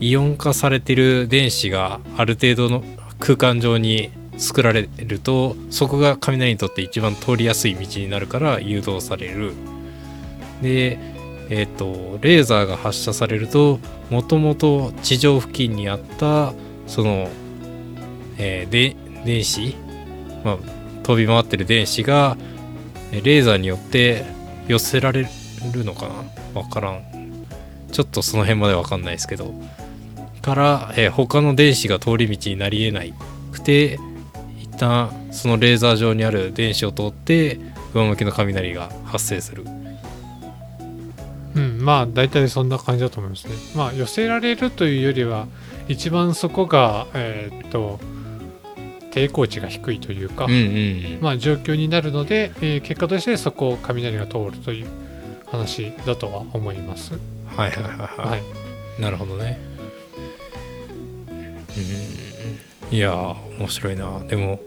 [0.00, 2.84] イオン化されてる電子がある程度の
[3.18, 9.52] 空間上に作られるとそこが雷にとって一番通りやすい道になるから誘導される。
[10.62, 10.98] で
[11.48, 13.78] えっとレーザーが発射されると
[14.10, 16.52] もともと地上付近にあった
[16.86, 17.28] その、
[18.38, 19.74] えーで電子、
[20.44, 20.58] まあ、
[21.02, 22.36] 飛び回ってる電子が
[23.10, 24.24] レーザーによって
[24.68, 25.26] 寄せられ
[25.72, 26.08] るのか
[26.54, 26.60] な?
[26.60, 27.02] わからん。
[27.90, 29.54] ちょっとその辺までわかんないですけど。
[30.46, 33.12] から、えー他の電子が通り道になりえない
[33.50, 33.98] くて
[34.62, 37.58] 一旦そのレーザー上にある電子を通って
[37.92, 39.64] 上向きの雷が発生する
[41.56, 43.54] うん、まあ大体そんな感じだと思いますね。
[43.74, 45.46] まあ寄せられるというよりは
[45.88, 47.98] 一番そこが、えーっと
[49.10, 54.86] 抵抗値が低いというか、うんうんまあ、状況になるので、えー結果としてそこを雷が通るという
[55.46, 57.14] 話だとは思います。
[57.46, 58.42] はいはいはいはい、はい、
[59.00, 59.75] なるほどね
[61.76, 62.56] うん
[62.90, 64.20] いやー面白いな。
[64.28, 64.60] でも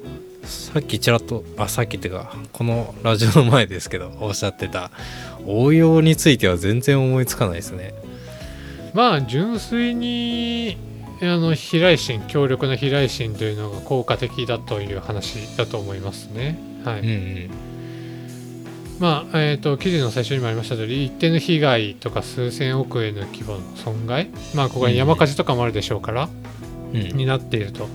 [0.44, 4.92] さっきちらっとあさっきっていうかこのラジオの前ですけどおっしゃってた
[5.46, 7.94] 応用については全然思いつかないですね。
[8.94, 10.78] まあ純粋に
[11.22, 16.60] あの飛来心強力な飛来心というのが効果的だという話だと思いますね。
[16.84, 17.02] はい。
[17.02, 17.50] うんうん。
[19.00, 24.28] まあえー、と記事の最初にもありました通り一定の被害とか数千億円の規模の損害。
[24.54, 26.59] まあここに山火事とかもあるでしょうから、うん
[26.92, 27.88] になっていると。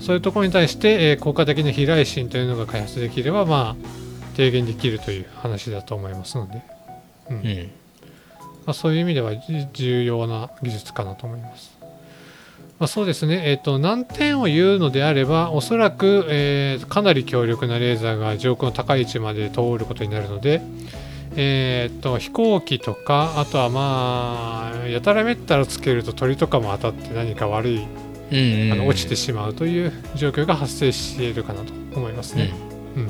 [0.00, 4.00] そういうところに対して、えー効果的な飛来心というのが開発できればまあ
[4.34, 6.62] 低減できるという話だと思いますので、
[7.30, 7.36] うん。
[7.36, 7.70] うん。
[8.66, 11.76] まあ、そういう意味ではじ重要な技術かなと思います。
[12.78, 20.62] まあ、そうですね、えー、と難点を言うのであればおそらく、えーかなり強力なレーザーが上空の高い位置まで通ることになるので、
[21.36, 32.52] えー、と飛行機とかあとはまあやたらめったらつけると鳥とかも当たって何か悪いうんうんあの落ちてしまうという状況が発生しているかなと思いますね。
[32.96, 33.06] うん。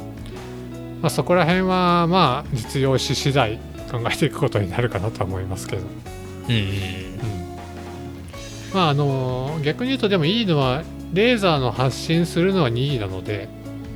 [1.03, 3.59] まあ、そこら辺はまあ実用紙次第
[3.91, 6.71] 考えていくことになるかなとは思いますけど、うんうんうん。
[8.73, 13.49] まああの逆に言うとでもいいのはレーザーの発信するのは任意なので、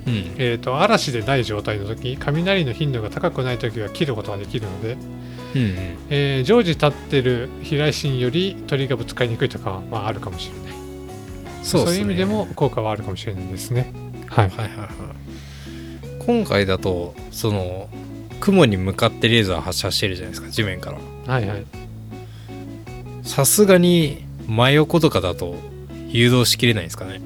[0.06, 0.14] うん。
[0.36, 5.76] えー、と嵐でない状態の時雷の頻度が高くない時は切ることができるので、うんうん。
[6.10, 10.83] えー常時立ってる飛来心より鳥がぶつかりにくいとかは、まあ、あるかもしれない
[11.64, 13.92] そう,、そういう意味でも効果はあるかもしれないですね。
[14.26, 14.48] はい。
[14.50, 14.88] はいはいはい。
[16.26, 17.88] 今回だとその
[18.40, 20.92] 雲に向かってレーザー発射してるじゃないですか地面か
[21.26, 21.32] ら。
[21.32, 21.64] はいはい。
[23.22, 25.56] さすがに真横とかだと
[26.08, 27.20] 誘導しきれないんですかね。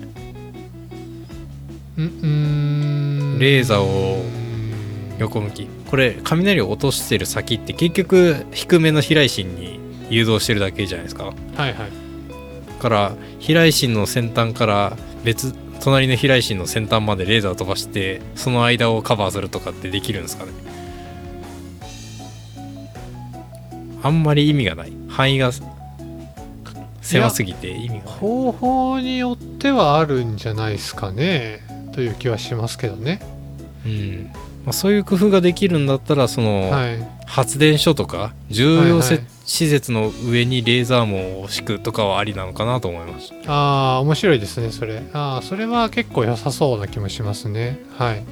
[1.97, 5.67] うんレーザーをうん横向き。
[5.91, 9.81] これ雷を落としてる先って結局低めの飛来心に
[10.11, 11.25] 誘導してるだけじゃないですか。
[11.25, 11.75] はいはい。
[11.75, 12.08] だ
[12.79, 20.53] から飛来心の先端から別隣の飛来心の先端までレーザーを飛ばしてその間をカバーするとかってできるんですかね？
[24.03, 24.93] あんまり意味がない。
[25.09, 25.51] 範囲が
[27.03, 28.05] 狭すぎて意味がない。
[28.05, 31.61] 方法によってはあるんじゃないですかね。
[31.93, 33.21] という気はしますけどね。
[33.85, 34.31] うん
[34.69, 36.99] まあ、そういう工夫ができるんだったらその、はい。
[37.25, 39.21] 発電所とか重要施
[39.69, 45.03] 設の上にレーザー網を敷くとかはありなのかなと思いましたああ面白いですねそれ。
[45.13, 47.81] ああそれは結構良さそうな気もしますね。
[47.97, 48.23] はい。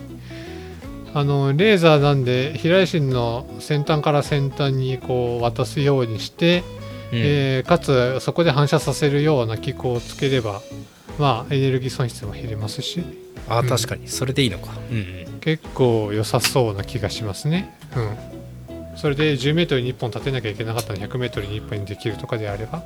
[1.14, 6.64] あのレーザーなんで飛来心の先端から先端にこう渡すようにして、
[7.12, 7.18] うん。
[7.18, 10.60] えーかつそこで反射させるような機構をつければ
[11.18, 13.68] まあエネルギー損失も減りますしあうん。
[13.68, 14.08] 確かに。
[14.08, 14.72] それでいいのか。
[14.90, 15.40] うんうん。
[15.40, 17.74] 結構良さそうな気がしますね。
[17.96, 18.36] うん。
[18.96, 22.82] それで 10m に1本立てなきゃいけなかったの 100m に1本にできるとかであれば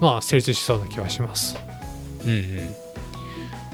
[0.00, 1.56] まあ成立しそうな気はします。
[2.24, 2.76] うんうん。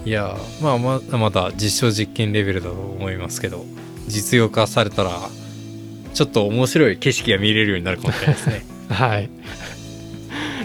[0.06, 3.64] いやまあまだまだ実証実験レベルだと思いますけど
[4.06, 5.30] 実用化されたら
[6.12, 8.64] ちょっと面白い景色が見れるようになるかもしれないですね。
[8.90, 9.30] はい。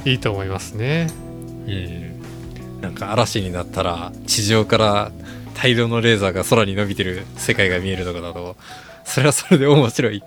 [0.05, 1.07] いいと思いますね。
[1.67, 2.08] うん
[2.81, 5.11] なんか嵐になったら地上から
[5.55, 8.55] 大量のレーザーが空に伸びてる世界が見えるとかだと
[9.03, 10.23] それはそれで面白い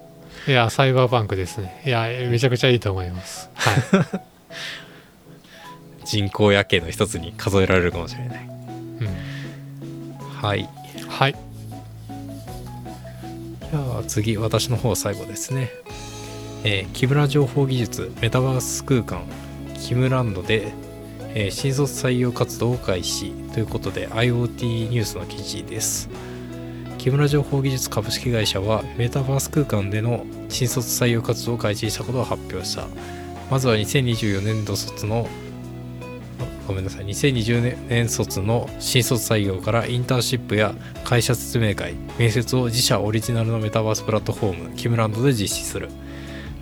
[0.48, 1.80] いや、サイバーバンクですね。
[1.86, 3.48] いや、めちゃくちゃいいと思います。
[3.54, 3.74] はい。
[6.04, 8.48] 人工夜景の一つに数えられるかもしれない
[9.00, 9.08] うん、
[10.42, 10.68] はい
[11.08, 11.32] はい。
[11.32, 15.70] じゃあ次私の方最後ですね、
[16.64, 19.22] えー木村情報技術メタバース空間
[19.80, 20.72] キムランドで、
[21.34, 26.08] えー新卒採用活動を開始ということで IoT ニュースの記事です。
[26.98, 32.86] 木村情報技術株式会社はメタバース空間での新卒採用活動を開始したことを発表した。
[33.50, 35.26] まずは2024年度卒の
[36.66, 40.74] ごめんなさい2020年卒の新卒採用からインターンシップや
[41.04, 45.88] 会社説明会面接を自社オリジナルのメタバースプラットフォームキムランドで実施する。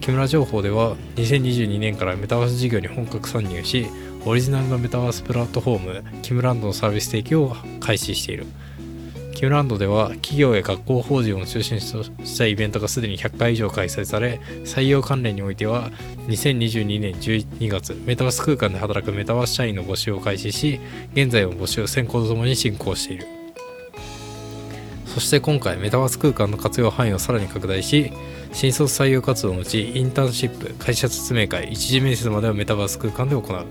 [0.00, 3.86] 木村情報では2022年からメタバース事業に本格参入し
[4.26, 8.46] オリジナルのメタバースプラットフォームキムランドのサービス提供を開始している。
[9.34, 15.90] キムランドでは企業や学校法人を中心としたイベントがすでに100回以上開催され採用関連においては
[16.28, 20.78] 2022年12月メタバース空間で働くメタバース社員の募集を開始し
[21.14, 23.26] 現在も募集を先行とともに進行している。
[25.06, 28.12] そして今回メタバース空間の活用範囲をさらに拡大し
[28.52, 33.66] 新卒採用活動のうちインターンシップ会社説明会一次面接までをメタバース空間で行う。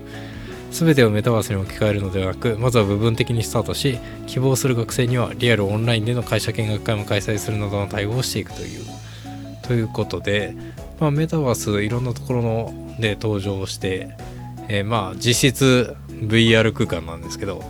[0.70, 9.00] 全てをメタバースに置き換えるのではなくまずは部分的にスタートし希望する学生にはリアルオンラインでの会社見学会も開催するなどの対応をしていくという。
[9.70, 10.56] ということで、
[10.98, 14.16] まあ、メタバースいろんなところので登場して、
[14.68, 17.62] えーまあ実質 VR 空間なんですけど、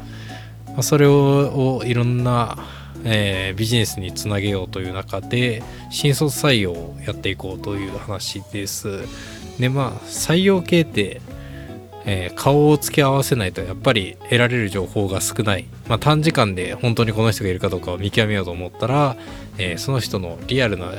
[0.68, 2.56] まあ、それをいろんな、
[3.04, 9.02] えービジネスにつなげようという中で新卒採用をやっていこうという話です。
[9.58, 11.20] でまあ採用系って
[12.12, 19.16] えー顔を付け合わせないとやっぱり得られる情報が少ない、まあ、短時間で本当にこの人がいるかどうかを見極めようと思ったら、
[19.58, 20.90] えーその人のリアルな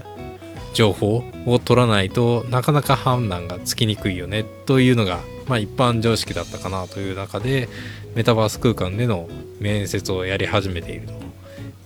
[0.74, 7.68] 情報を取らないとなかなか判断がつきにくいよねというのが、まあ、一般常識だったかなという中で
[8.16, 9.28] メタバース空間での
[9.60, 11.08] 面接をやり始めている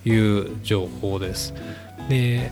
[0.04, 1.56] という情報です。
[2.10, 2.52] で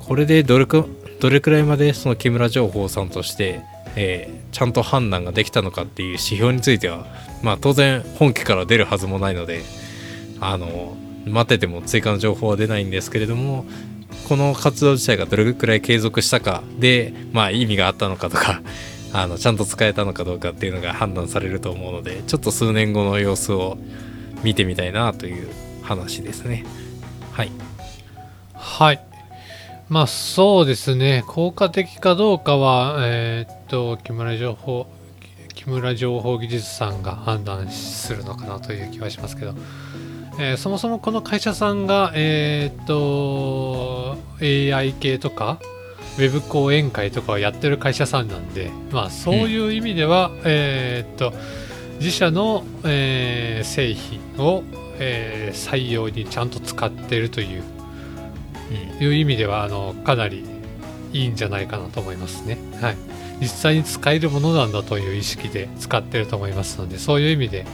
[0.00, 0.84] これでどれか
[1.20, 3.62] どれくらいまでその木村情報さんとして、
[3.98, 7.06] えーちゃんと判断ができたのかっていう指標については、
[7.42, 9.62] まあ、当然本家から出るはずもないので
[10.40, 10.96] あの
[11.26, 13.64] 待ってても追加の情報は出ないんですけれども
[14.28, 18.62] この活動自体がどれくらい継続したかで、まあ、意味があったのかとか
[19.12, 23.78] あのちゃんと使えたのかどうかっていうのが判断されると思うのでちょっと数年後の様子を
[24.42, 25.48] 見てみたいなという
[25.82, 26.64] 話ですね。
[27.32, 27.50] はい。
[28.54, 29.00] はい。
[29.88, 31.24] まあそうですね。
[31.26, 34.86] 効果的かどうかはえーっと木村情報
[35.54, 39.54] 木村情報技術さんが判断するのかなという気はしますけど、
[40.38, 45.58] えーそもそもこの会社さんがえーっと AI 系とか
[46.16, 51.32] ウェブ講演会とかをやってる会社さんなんでまあそういう意味では、えーっと
[51.98, 54.62] 自社の、えー製品を、
[55.00, 57.62] えー採用にちゃんと使ってるという
[59.00, 59.04] うん。
[59.04, 60.44] いう意味ではあのかなり
[61.12, 62.58] いいんじゃないかなと思いますね。
[62.80, 62.96] はい、
[63.40, 67.66] 実際に使えるものなんだという意識で使ってると思いますのでそういう意味で、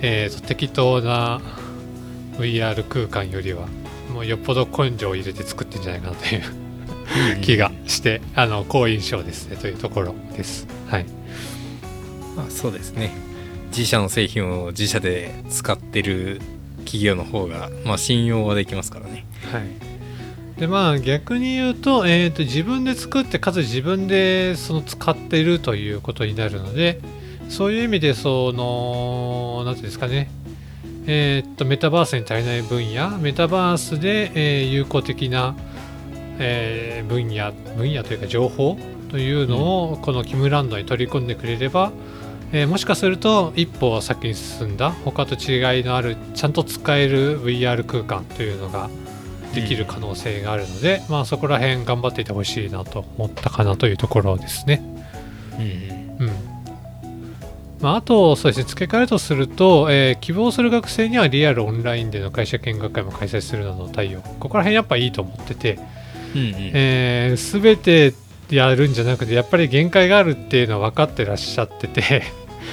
[0.00, 1.40] えーと適当な
[2.38, 3.66] VR 空間よりは
[4.12, 10.66] もうよっぽど根性を入れて作ってんじゃないかなという気がして、あの好印象ですねというところです。
[10.88, 11.06] はい、
[12.36, 13.10] まあ、そうですね。
[13.68, 16.40] 自社の製品を自社で使ってる
[16.80, 19.24] 企業の方が、まあ、信用はできますからね。
[19.50, 19.62] はい、
[20.58, 27.00] でまあ逆に言うと,、えー、と自分で作ってかつ自分でその使っているということになるので
[27.48, 30.30] そういう意味でその何ていうんですかね
[31.04, 35.56] えー、とメタバースに足りない分野メタバースで、えー有効的な、
[36.38, 38.78] えー分野分野というか情報
[39.10, 41.90] というのをこのキムランドに取り込んでくれれば、
[42.52, 44.92] えーもしかすると一歩先に進んだ。
[44.92, 48.88] 他と違いのあるちゃんと使える VR 空間というのが
[49.54, 54.82] できる可能性があるので、まあそこら辺頑張っていてほしいなと思ったかなというところですね。
[56.18, 56.52] うんうん。
[57.80, 64.20] まあ、あとそうですね付け替えるとすると、えー希望する学生にはリアルオンラインでの会社見学会も開催するなどの対応。
[64.40, 65.78] ここら辺やっぱいいと思ってて、
[66.34, 66.54] うんうん。
[66.74, 68.14] えー全て
[68.54, 72.22] やるんじゃなくてやっぱり限界があるっていうのは分かってらっしゃってて、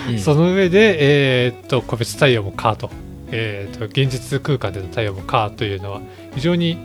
[0.10, 0.20] うん。
[0.20, 2.92] その上で、えーっと個別対応もかと,、
[3.32, 6.02] えーっと現実空間での対応もかというのは
[6.36, 6.76] 非常に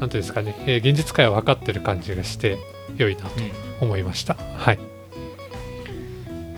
[0.00, 2.58] なんていうんですかね、えー現実界は分かってる感じがして
[2.96, 3.30] 良いなと
[3.80, 3.88] うん。
[3.88, 4.34] 思いました。
[4.56, 4.78] はい、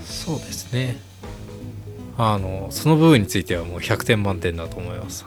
[0.04, 0.98] そうですね。
[2.16, 5.24] あのその部分についてはもう100点満点だと思います。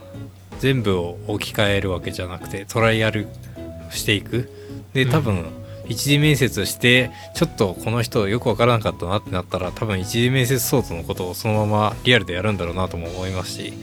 [0.60, 3.28] 全部を置き換えるわけじゃなくてトライアル
[3.90, 4.50] していく。
[4.94, 5.46] で多分、
[5.92, 13.74] 一次面接してちょっとこの人よくわからなかったなってなったら多分一次面接相当のことをそのままリアルでやるんだろうなとも思いますし。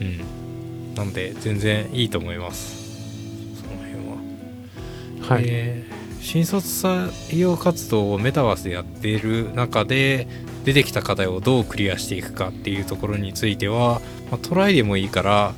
[0.00, 0.94] うん。
[0.94, 3.60] なんで全然いいと思います。
[3.60, 5.34] その辺は。
[5.36, 5.44] はい。
[5.46, 10.28] えー新卒採用活動をメタバースでやっている中で
[10.64, 14.00] 出てきた課題をどうクリアしていくかっていうところについては、
[14.30, 15.54] まあトライでもいいから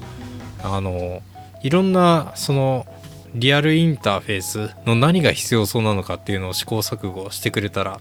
[0.62, 1.20] あの
[1.62, 2.86] いろんなその
[3.34, 8.00] リアルインターフェースの何が必要そうなのかっていうのを試行錯誤してくれたら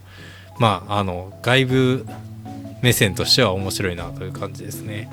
[0.59, 2.05] まああの外部
[2.81, 5.09] 目線としては面白いなという感じですね。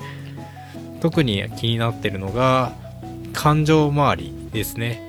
[1.01, 2.73] 特に気になってるのが
[3.31, 5.07] 感情周りですね。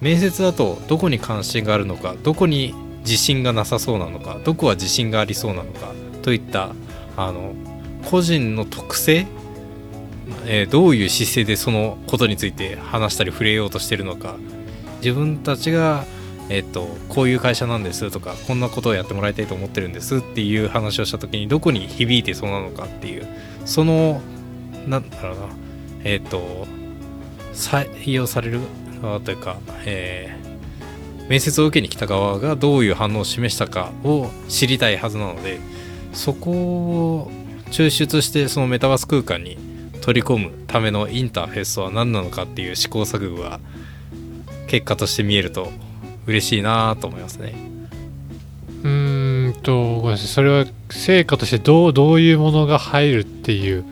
[0.00, 5.92] 面接だとどこに関心があるのかどこに自信がなさそうなのかどこは自信がありそうなのか
[6.22, 6.70] といった
[7.16, 7.54] あの
[8.04, 9.26] 個人の特性、
[10.46, 14.36] えーどういう姿勢でそのことについて話したり触れようとしてるのか。
[14.98, 16.04] 自分たちが、
[16.48, 23.26] えっとこういう会社なんですとかこんなことをやってもらいたいと思ってるんですっていう話をした時にどこに響いてそうなのかっていう
[23.64, 24.20] その
[24.86, 25.48] なんだろうな。
[26.04, 26.66] えっ、と
[27.52, 28.60] 採用される
[29.02, 30.46] 側というか、えー
[31.28, 35.58] 面接を受けに来た側がどういう反応を示したかを知りたいはずなので
[36.12, 37.30] そこを
[37.70, 39.58] 抽出してそのメタバース空間に
[40.06, 43.58] 取り込むためのインターフェースは何なのかっていう試行錯誤が
[44.68, 45.72] 結果として見えると
[46.28, 47.54] 嬉しいなと思いますね。
[48.84, 53.84] うーんとごめんなさいそれは成果としてどうどういうものが入るっていう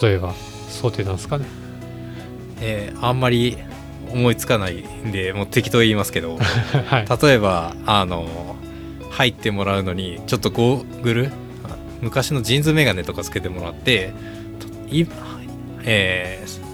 [0.00, 0.32] 例えば
[0.70, 1.44] 想定なんですかね？
[2.62, 3.58] えーあんまり
[4.10, 7.22] 思いつかないんでもう適当に言いますけど はい。
[7.22, 8.56] 例えばあの
[9.10, 11.26] 入ってもらうのにちょっとゴーグル？
[11.64, 14.14] あ昔のジーンズメガネとかつけてもらって
[15.84, 16.70] えー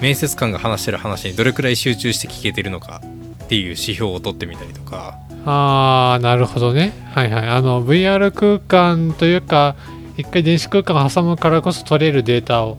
[0.00, 3.02] 面接官が話してる話にどれくらい集中して聞けてるのか
[3.44, 5.18] っていう指標を取ってみたりとか。
[5.44, 6.92] ああなるほどね。
[7.14, 7.48] はいはい。
[7.48, 9.76] あの VR 空間というか
[10.16, 12.78] 一回電子空間を挟むからこそ取れるデータを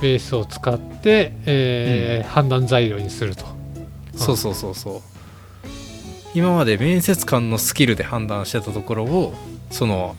[0.00, 3.44] ベースを使って、えー判断材料にすると。
[4.14, 5.00] そうそうそうそう。
[6.34, 9.34] 今まで面接官のスキルで判断してたところを
[9.70, 10.14] その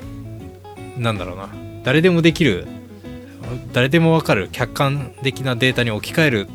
[0.97, 1.47] なんだろうな。
[1.83, 2.67] 誰でもできる
[3.73, 6.47] 誰でも分かる客観的なデータに置き換える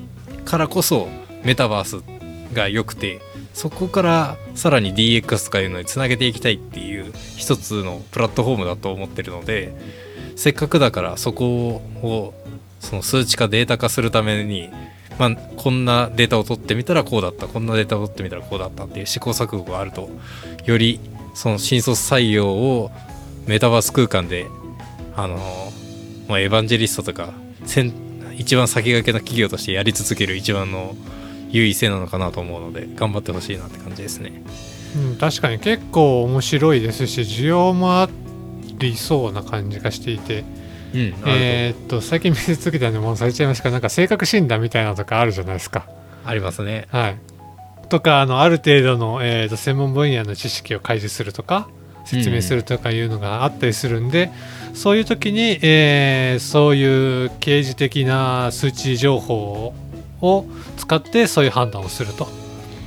[0.44, 1.08] からこそ
[1.44, 2.02] メタバース
[2.54, 3.20] が良くて
[3.52, 9.74] そこからさらに DX とかいうのにつなげていきたいっていう一つのプラットフォームだと思ってるので
[10.36, 12.34] せっかくだからそこを
[12.80, 14.70] その数値化データ化するために、
[15.18, 20.10] まあ、こんなデータを取ってみたらこうだったこんなデータを取ってみたらこうだったっていう試行錯誤があると
[20.66, 21.00] より
[21.34, 22.90] その新卒採用を
[23.46, 24.46] メタバース空間で
[25.16, 25.38] あの、
[26.28, 27.32] まあ、エヴァンジェリストとか
[27.64, 27.92] 先
[28.36, 30.94] 一番先駆けな企業としてやり続ける一番の
[31.50, 34.42] 優位性なのかなと思うので頑張ってほしいなって感じですね。
[34.96, 38.08] うん、確かに結構面白いですし需要もあ
[38.78, 40.44] りそうな感じがしていて、
[40.94, 45.88] うん、えーっと最近見せ続けたのもうされちゃいましたがなんか性格診断みたいなのとかあるじゃないですか。
[46.24, 46.88] ありますね。
[46.90, 47.18] はい、
[47.88, 51.68] とかあのある程度の、えーっと専門分野の知識を開示するとか
[52.04, 54.30] 説明するとかいうのがあったりするんで、
[54.76, 56.84] そういう時に、えーそうい
[57.26, 59.72] う掲示的な数値情報
[60.20, 60.44] を
[60.76, 62.28] 使ってそういう判断をすると。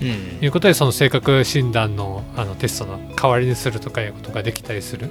[0.01, 0.45] うん。
[0.45, 5.09] いうことでその性格診断のあのテストの代わりにするとかいうことができたりする。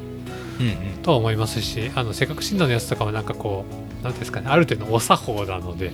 [0.61, 0.75] うんうん。
[1.03, 3.65] とは思いますしあの性格診断のやつとかはなんかこ
[4.01, 5.91] う何ですかねある程度お作法なので、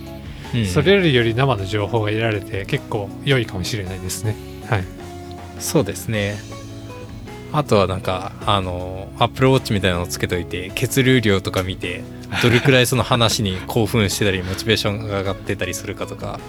[0.53, 0.65] うん。
[0.67, 4.35] それよりより生の情報が得られて結構良いかもしれないですね。
[4.69, 4.83] はい、
[5.59, 6.37] そうですね
[7.57, 12.03] あとはなんかあのアップルウォッチみたいなのをつけといて血流量とか見て
[12.43, 16.39] どれくらいその話に興奮してたりモチベーションが上がってたりするかとか。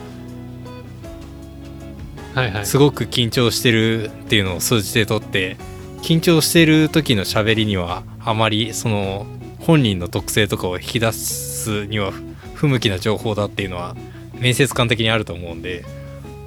[2.35, 2.67] はいはい。
[2.67, 5.57] すごく緊張してるっていうのを数字で取って
[6.03, 9.27] 緊張してる時の喋りにはあまりその
[9.61, 12.23] 本人の特性とかを引き出すには不
[12.55, 13.97] 不向きな情報だっていうのは
[14.35, 15.85] 面接官的にあると思うんで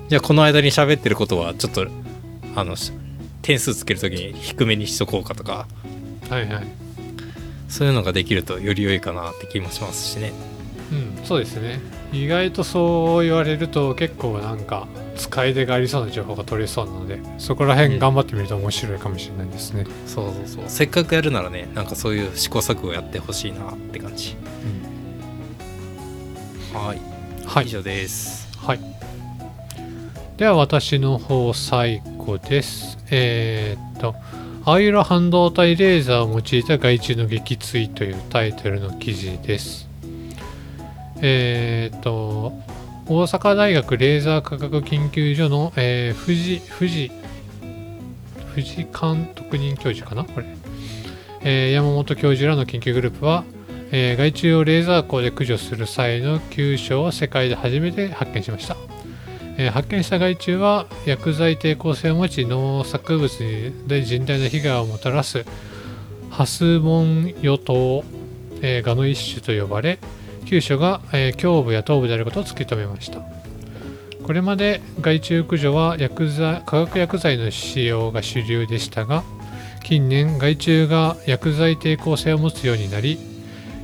[0.09, 1.87] じゃあこの間に喋ってることはちょっと
[2.55, 2.91] あのし
[3.41, 5.67] 点数つける時に低めにしとこうかとか
[6.29, 6.67] はいはい。
[7.67, 10.31] そういうのができるとより良いかなって気もしますしね。
[10.91, 11.79] うん、そうですね。
[12.11, 19.85] 意外とそう言われると結構なんか使い手がありそうな情報が取れそうなのでそこら辺頑張ってみると面白いかもしれないですね。
[20.07, 20.63] そうそうそう。
[20.67, 24.35] せっかくやるならねなんかそういう試行錯誤やってほしいなって感じ。
[26.73, 27.01] はい。
[27.45, 27.65] はい。
[27.65, 28.49] 以上です。
[28.57, 28.79] はい。
[30.37, 32.98] では私の方最後です。
[33.11, 34.15] えーっと、
[34.65, 39.87] 青色半導体レーザーを用いた外注の撃墜というタイトルの記事です。
[41.21, 42.53] えーっと、
[43.07, 47.11] 大阪大学レーザー科学研究所の、えー、藤藤
[48.53, 50.23] 藤監督任教授かな？
[50.23, 50.45] これ、
[51.41, 53.43] えー山本教授らの研究グループは、
[53.91, 58.75] えー害虫をレーザー光で駆除する際の急所を世界で初めて発見しました、
[59.61, 63.37] え発見した害虫は薬剤抵抗性を持ち農作物
[63.87, 65.43] で甚大な被害をもたらす
[66.29, 69.99] ハスモンヨトウ、えーガの一種と呼ばれ
[70.45, 73.21] 急所が、え胸部や頭部であることを突き止めました。
[74.23, 79.23] これまで害虫駆除は薬剤化学薬剤の使用が主流でしたが
[79.83, 83.19] 近年害虫が薬剤抵抗性を持つようになり、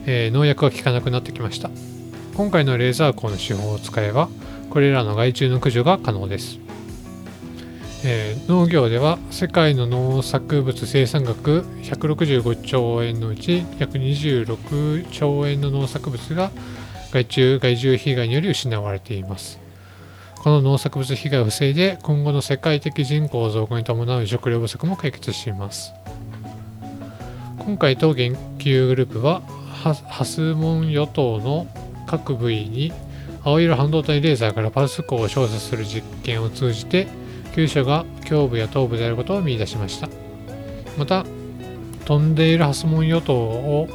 [0.05, 1.69] え農薬が効かなくなってきました。
[2.35, 4.29] 今回のレーザー光の手法を使えば
[4.75, 6.59] これらの害虫の駆除が可能です、
[8.03, 16.51] えー農業では世界の農作物生産額165兆円のうち約26兆円の農作物が
[17.13, 19.61] 害虫害獣被害により失われています。
[20.43, 25.93] この農作物被害を防いで今後の世界的人口増加に伴う食料不足も解決します。
[27.59, 29.39] 今回当研究グループは
[29.71, 31.65] ハハスモン与党の
[32.07, 32.91] 各部位に
[33.45, 37.07] 青色半導体レーザーからパルス光を照射する実験を通じて
[37.53, 40.09] 急所が胸部や頭部であることを見出しました。
[40.97, 41.25] また
[42.05, 43.87] 飛んでいるハスモン与党を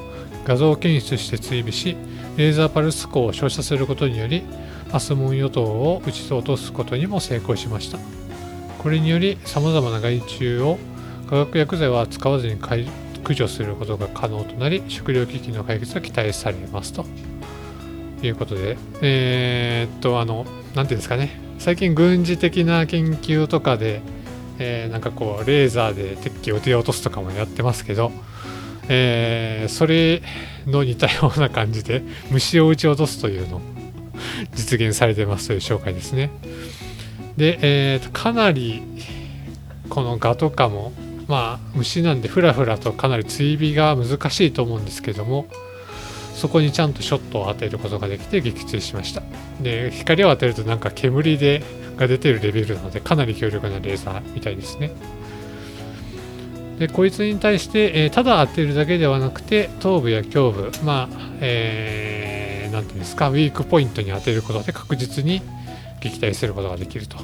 [0.45, 1.97] 画像検出して追尾し
[2.37, 4.45] レーザーパルス光を照射することにより
[4.93, 7.99] ハスモン与党を打ち落とすことにも成功しました。
[8.79, 10.79] これによりさまざまな害虫を
[11.29, 12.87] 化学薬剤は使わずに駆
[13.35, 17.05] 除することが可能となり食料危機の解決が期待されますと。
[18.23, 21.41] いうことでえーっとあの何ていうんですかね。
[21.59, 24.01] 最近軍事的な研究とかで、
[24.59, 28.13] えーなんかこうレーザーで敵機を撃て落とすとかもやってますけど、
[28.89, 30.23] えーそれ
[30.67, 33.61] の似たような感じで虫を撃ち落とすというのを
[34.55, 36.31] 実現されてますという紹介ですね。
[37.37, 38.83] で、えーとかなり
[39.91, 40.93] この蛾とかも
[41.29, 45.47] まあ虫なんでふらふらとかなり追尾が難しいと思うんですけども
[46.41, 49.23] そこにちゃんとショットを当てることができて撃墜しました。
[49.61, 51.63] で光を当てるとなんか煙で
[51.99, 54.91] が出てるレベルなのでかなり強力なレーザーみたいですね。
[56.79, 65.43] でこいつに対して、えーただ当てるだけではなくて頭部や胸部まあえーていうんですかウィークポイントに当てることで確実に
[66.01, 67.19] 撃退することができると。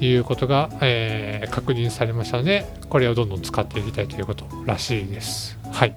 [0.00, 5.56] いうことが、えー確認されましたのでこれをどんどん使っていきたいということらしいです。
[5.70, 5.94] はい。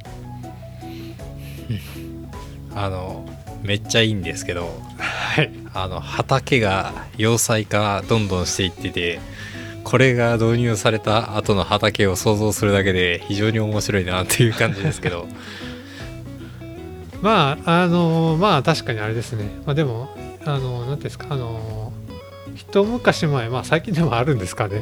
[2.76, 3.26] あの
[3.64, 5.52] めっちゃいいんですけどはい。
[5.74, 9.20] あの畑が要塞化どんどんしていってて
[9.84, 15.28] これが導入された後の畑を想像するだけで非常に面白いなっていう感じですけど。
[17.22, 19.50] まああのまあ確かにあれですね。
[19.66, 20.10] まあでも
[20.46, 21.92] あの何ていうんですかあの
[22.56, 24.82] 一昔前まあ最近でもあるんですかね。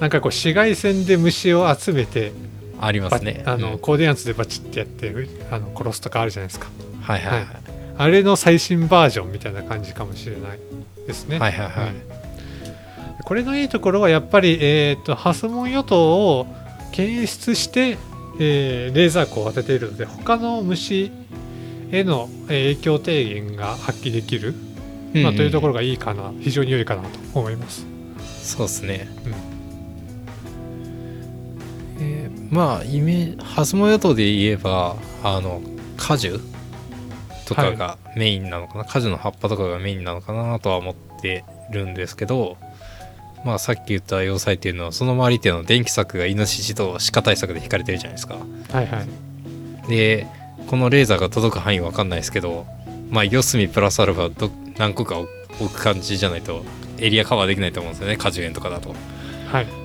[0.00, 2.32] なんかこう紫外線で虫を集めて
[2.86, 3.42] ありますね。
[3.46, 3.78] あの、うん。
[3.78, 5.12] 高電圧でバチッてやって
[5.50, 6.68] あの殺すとかあるじゃないですか。
[7.02, 7.46] はいはいはい。
[7.96, 10.58] あれの最新バージョンみたいな感じかもしれない
[11.06, 11.38] ですね。
[11.38, 11.88] はいはいはい。
[11.88, 12.14] うん。
[13.24, 16.46] これのいいところはやっぱり、えー、とハスモン与党を
[16.92, 17.96] 検出して、
[18.38, 21.10] えーレーザー光を当てているので他の虫
[21.90, 24.54] へのえー影響低減が発揮できる、
[25.14, 27.86] まあ、というところががいいかな非常に良いかなと思います。
[28.42, 29.53] そうですね、うん
[32.54, 34.94] まあイメハスモヨトで言えば
[35.24, 35.60] あの
[35.96, 36.40] 果樹？
[37.46, 42.56] とかがメインなのかな、果樹の葉っぱとかがメインなのかなとは思ってるんですけど
[43.44, 48.36] まあさっき言った要塞っていうのはその周りっていうのは電気柵がイノシシと鹿対策で引かれてるじゃないですか。
[48.72, 49.88] はいはい。
[49.88, 50.26] で
[50.68, 52.66] このレーザーが届く範囲わかんないですけど
[53.10, 54.48] まあ四隅プラスアルファど
[54.78, 55.28] 何個か置
[55.68, 56.64] く感じじゃないと
[56.98, 58.94] エリアカバーできないと思うんですよね果樹園とかだと。
[59.50, 59.83] はい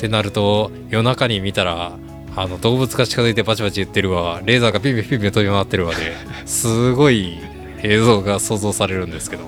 [0.00, 1.92] ってなると夜中に見たら
[2.34, 7.36] あの動物が近づいてバチバチ言ってるわレーザーがピンピンピンピン飛び回ってるわで すごい
[7.82, 9.42] 映像が想像されるんですけど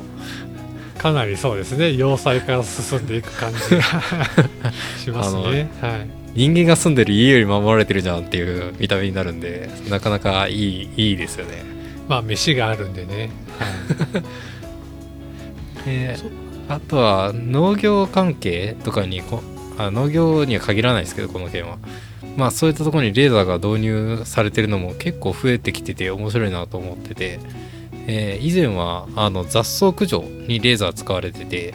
[0.98, 3.82] かなりそうですね要塞から進んでいく感じが
[5.02, 5.70] しますね。
[5.80, 11.62] はい人間が住んでる家より守られてるじゃんっていう見た目になるんでなかなかいいいいですよね。
[12.08, 13.30] まあ飯があるんでね。
[13.58, 13.66] は
[14.20, 16.16] いで
[16.70, 19.42] あとは農業関係とかにこ
[19.78, 21.78] あ農業には限らないですけどこの件は。
[22.36, 27.40] まあそういったところにレーザーが導入されてるのも結構増えてきてて面白いなと思ってて、
[28.06, 31.74] えー以前はあの雑草駆除にレーザー使われてて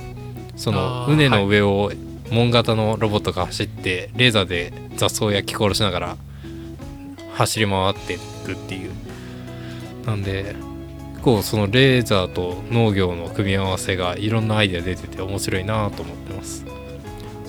[0.55, 1.91] その畝の上を
[2.31, 6.17] 門型のロボットが走ってレーザーで雑草を焼き殺しながら
[7.33, 8.17] 走り回って
[8.47, 8.91] るっていう。
[10.07, 10.55] なんで
[11.15, 16.63] 結構そのレーザーと農業の組み合わせがいろんなアイデア出てて面白いなと思ってます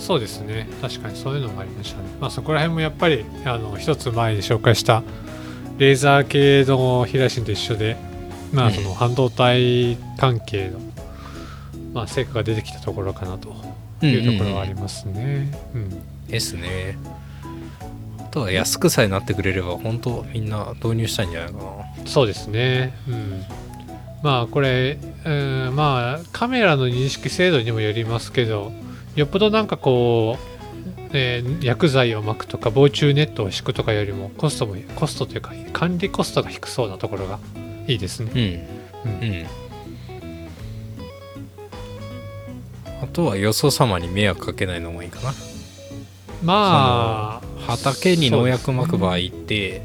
[0.08, 2.08] そうですね確かにそういうのもありましたね。
[2.18, 5.02] まあそこら辺もやっぱりあの一つ前に紹介した
[5.76, 7.98] レーザー系のヒラシンと一緒で、
[8.50, 10.80] まうんあその半導体関係の、
[11.92, 13.50] まあ、成果が出てきたところかなと
[14.00, 15.52] いうところはありますね。
[15.74, 16.96] うんですね
[18.18, 22.94] あとは安くさえなってくれれば本当みんな導入したいんじゃないかなそうですね。
[23.06, 23.44] うん。
[24.22, 28.72] まあこれ、うん、まあカメラの認識精度にもよりますけど、
[29.18, 37.40] よっぽどなんかこう、えー薬剤を巻くとか防虫ネットを敷くとかよりもコストもコストというか管理コストが低そうなところが
[37.88, 38.68] いいですね。
[39.04, 39.10] うん。
[39.10, 39.22] うん。
[39.22, 39.46] うん。
[43.02, 45.34] あとはよそ様に迷惑かけないのもいいかな。
[46.44, 49.82] まあ畑に農薬まく場合って、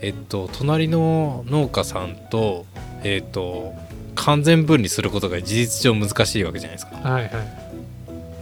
[0.00, 2.66] えっと隣の農家さんと
[3.04, 3.74] えっと
[4.16, 6.96] 完全分離することが事実上難しいわけじゃないですか。
[6.96, 7.61] はいはい。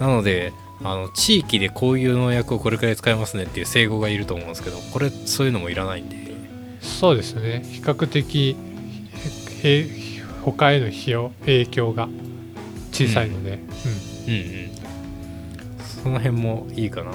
[0.00, 6.16] なのであの地域でこういう農薬をこれくらい使いますねっていう整合がいると思うんですけどこれそういうのもいらないんで。
[6.80, 7.62] そうですね。
[7.70, 8.56] 比較的
[10.42, 12.08] 他への費用影響が
[12.92, 13.58] 小さいので、
[14.26, 14.34] うん。
[14.34, 14.40] うん。
[14.64, 14.70] うん
[16.02, 17.10] その辺もいいかな。
[17.10, 17.14] あ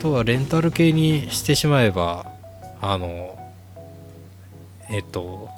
[0.00, 2.26] とはレンタル系にしてしまえば
[2.80, 3.38] あの
[4.90, 5.48] えっと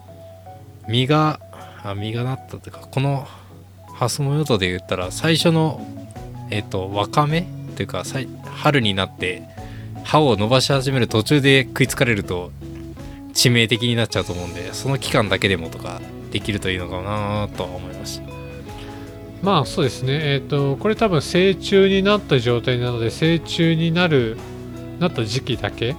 [0.88, 1.47] 実があ
[1.94, 3.26] 実がなったというかこの
[3.94, 5.86] ハスモヨトで言ったら最初の
[6.50, 8.04] えっとわかめというか
[8.56, 9.42] 春になって
[10.04, 12.50] 歯を伸ばし始める途中で食いつかれると
[13.32, 16.00] 致命的になっちゃうと思うんでその期間だけでもとか
[16.30, 18.38] できるといいのかなとは思いました
[19.42, 24.36] まあそうですね、えっ、と、これ多分成虫になった状態なので、成虫になる、
[24.98, 25.94] なった時期だけ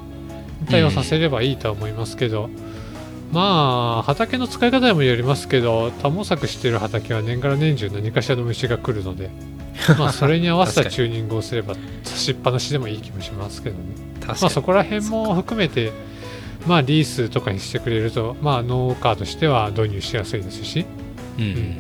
[0.70, 2.50] 対応させればいいとは思いますけど、
[3.32, 9.30] まあ、畑の使い方にもよりますけど、多毛作してる畑は年がら年中何かしらの虫が来るので、
[10.00, 13.84] まあそれに合わせたチューニングをすれば、差しっぱなしでもいい気もしますけどね。
[14.28, 15.92] まあそこら辺も含めて、
[16.66, 20.86] まあリースとかにしてくれると、まあ農家としては導入しやすいですし、
[21.38, 21.76] うんうん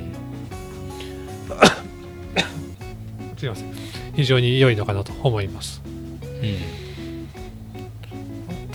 [3.37, 3.73] すいません。
[4.15, 5.81] 非常に良いのかなと思います。
[6.23, 6.88] うんあ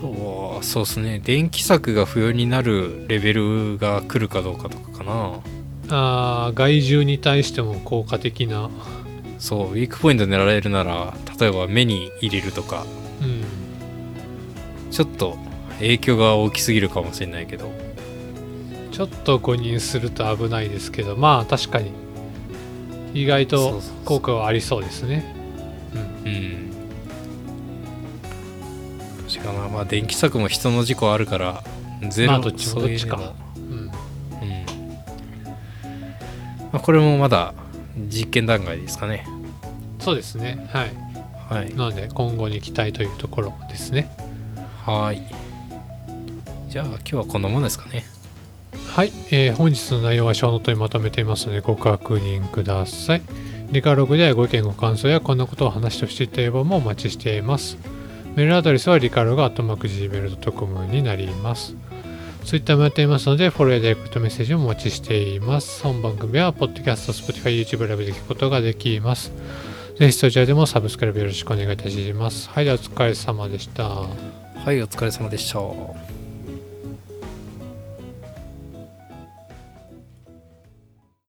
[0.04, 1.18] とはそうですね。
[1.24, 5.40] 電気柵が不要になるレベルが来るかどうかとかかな。
[5.88, 8.70] あー害獣に対しても効果的な、
[9.38, 12.84] そうウィークポイント狙われるなら例えば目に入れるとか。
[13.22, 15.38] うん、ちょっと
[15.78, 17.72] 影響が大きすぎるかもしれないけど。
[18.92, 21.90] ちょっと誤認すると危ないですけどまあ確かに。
[23.12, 25.34] 意外と効果はありそうですね。
[26.24, 26.30] うん。
[26.30, 26.73] うん
[29.34, 31.64] 確かなまあ電気柵も人の事故あるから
[32.08, 33.18] ゼロ、まあどっちもどっちか。
[33.18, 33.24] そ
[33.56, 33.72] うん。
[33.78, 33.90] うん
[36.72, 37.54] まあ、これもまだ
[37.96, 39.26] 実験段階ですかね。
[40.00, 40.68] そうですね。
[40.72, 40.92] はい。
[41.48, 41.74] はい。
[41.74, 44.10] なので今後に期待というところですね。
[44.84, 45.22] はい。
[46.68, 48.04] じゃあ今日はこんなもんですかね。
[48.88, 53.22] はい、えー本日の内容は小ノートにまとめていますのでご確認ください。
[53.70, 57.76] リカログではご意見ご感想やこんなことを話してほしいという場もお待ちしています
[58.36, 61.76] メールアドレスはリカルが atmacgmail.com になります。
[62.44, 65.82] ツイッターもやっていますのでフォローやダイレクトメッセージをお待ちしています。
[65.82, 69.32] 本番組はポッドキャスト、Spotify、YouTube ライブで聞くことができます。
[69.98, 72.50] ぜひそちらでもサブスクライブよろしくお願いいたします。
[72.50, 73.84] はいでお疲れ様でした。
[73.84, 74.08] は
[74.72, 76.03] いお疲れ様でした。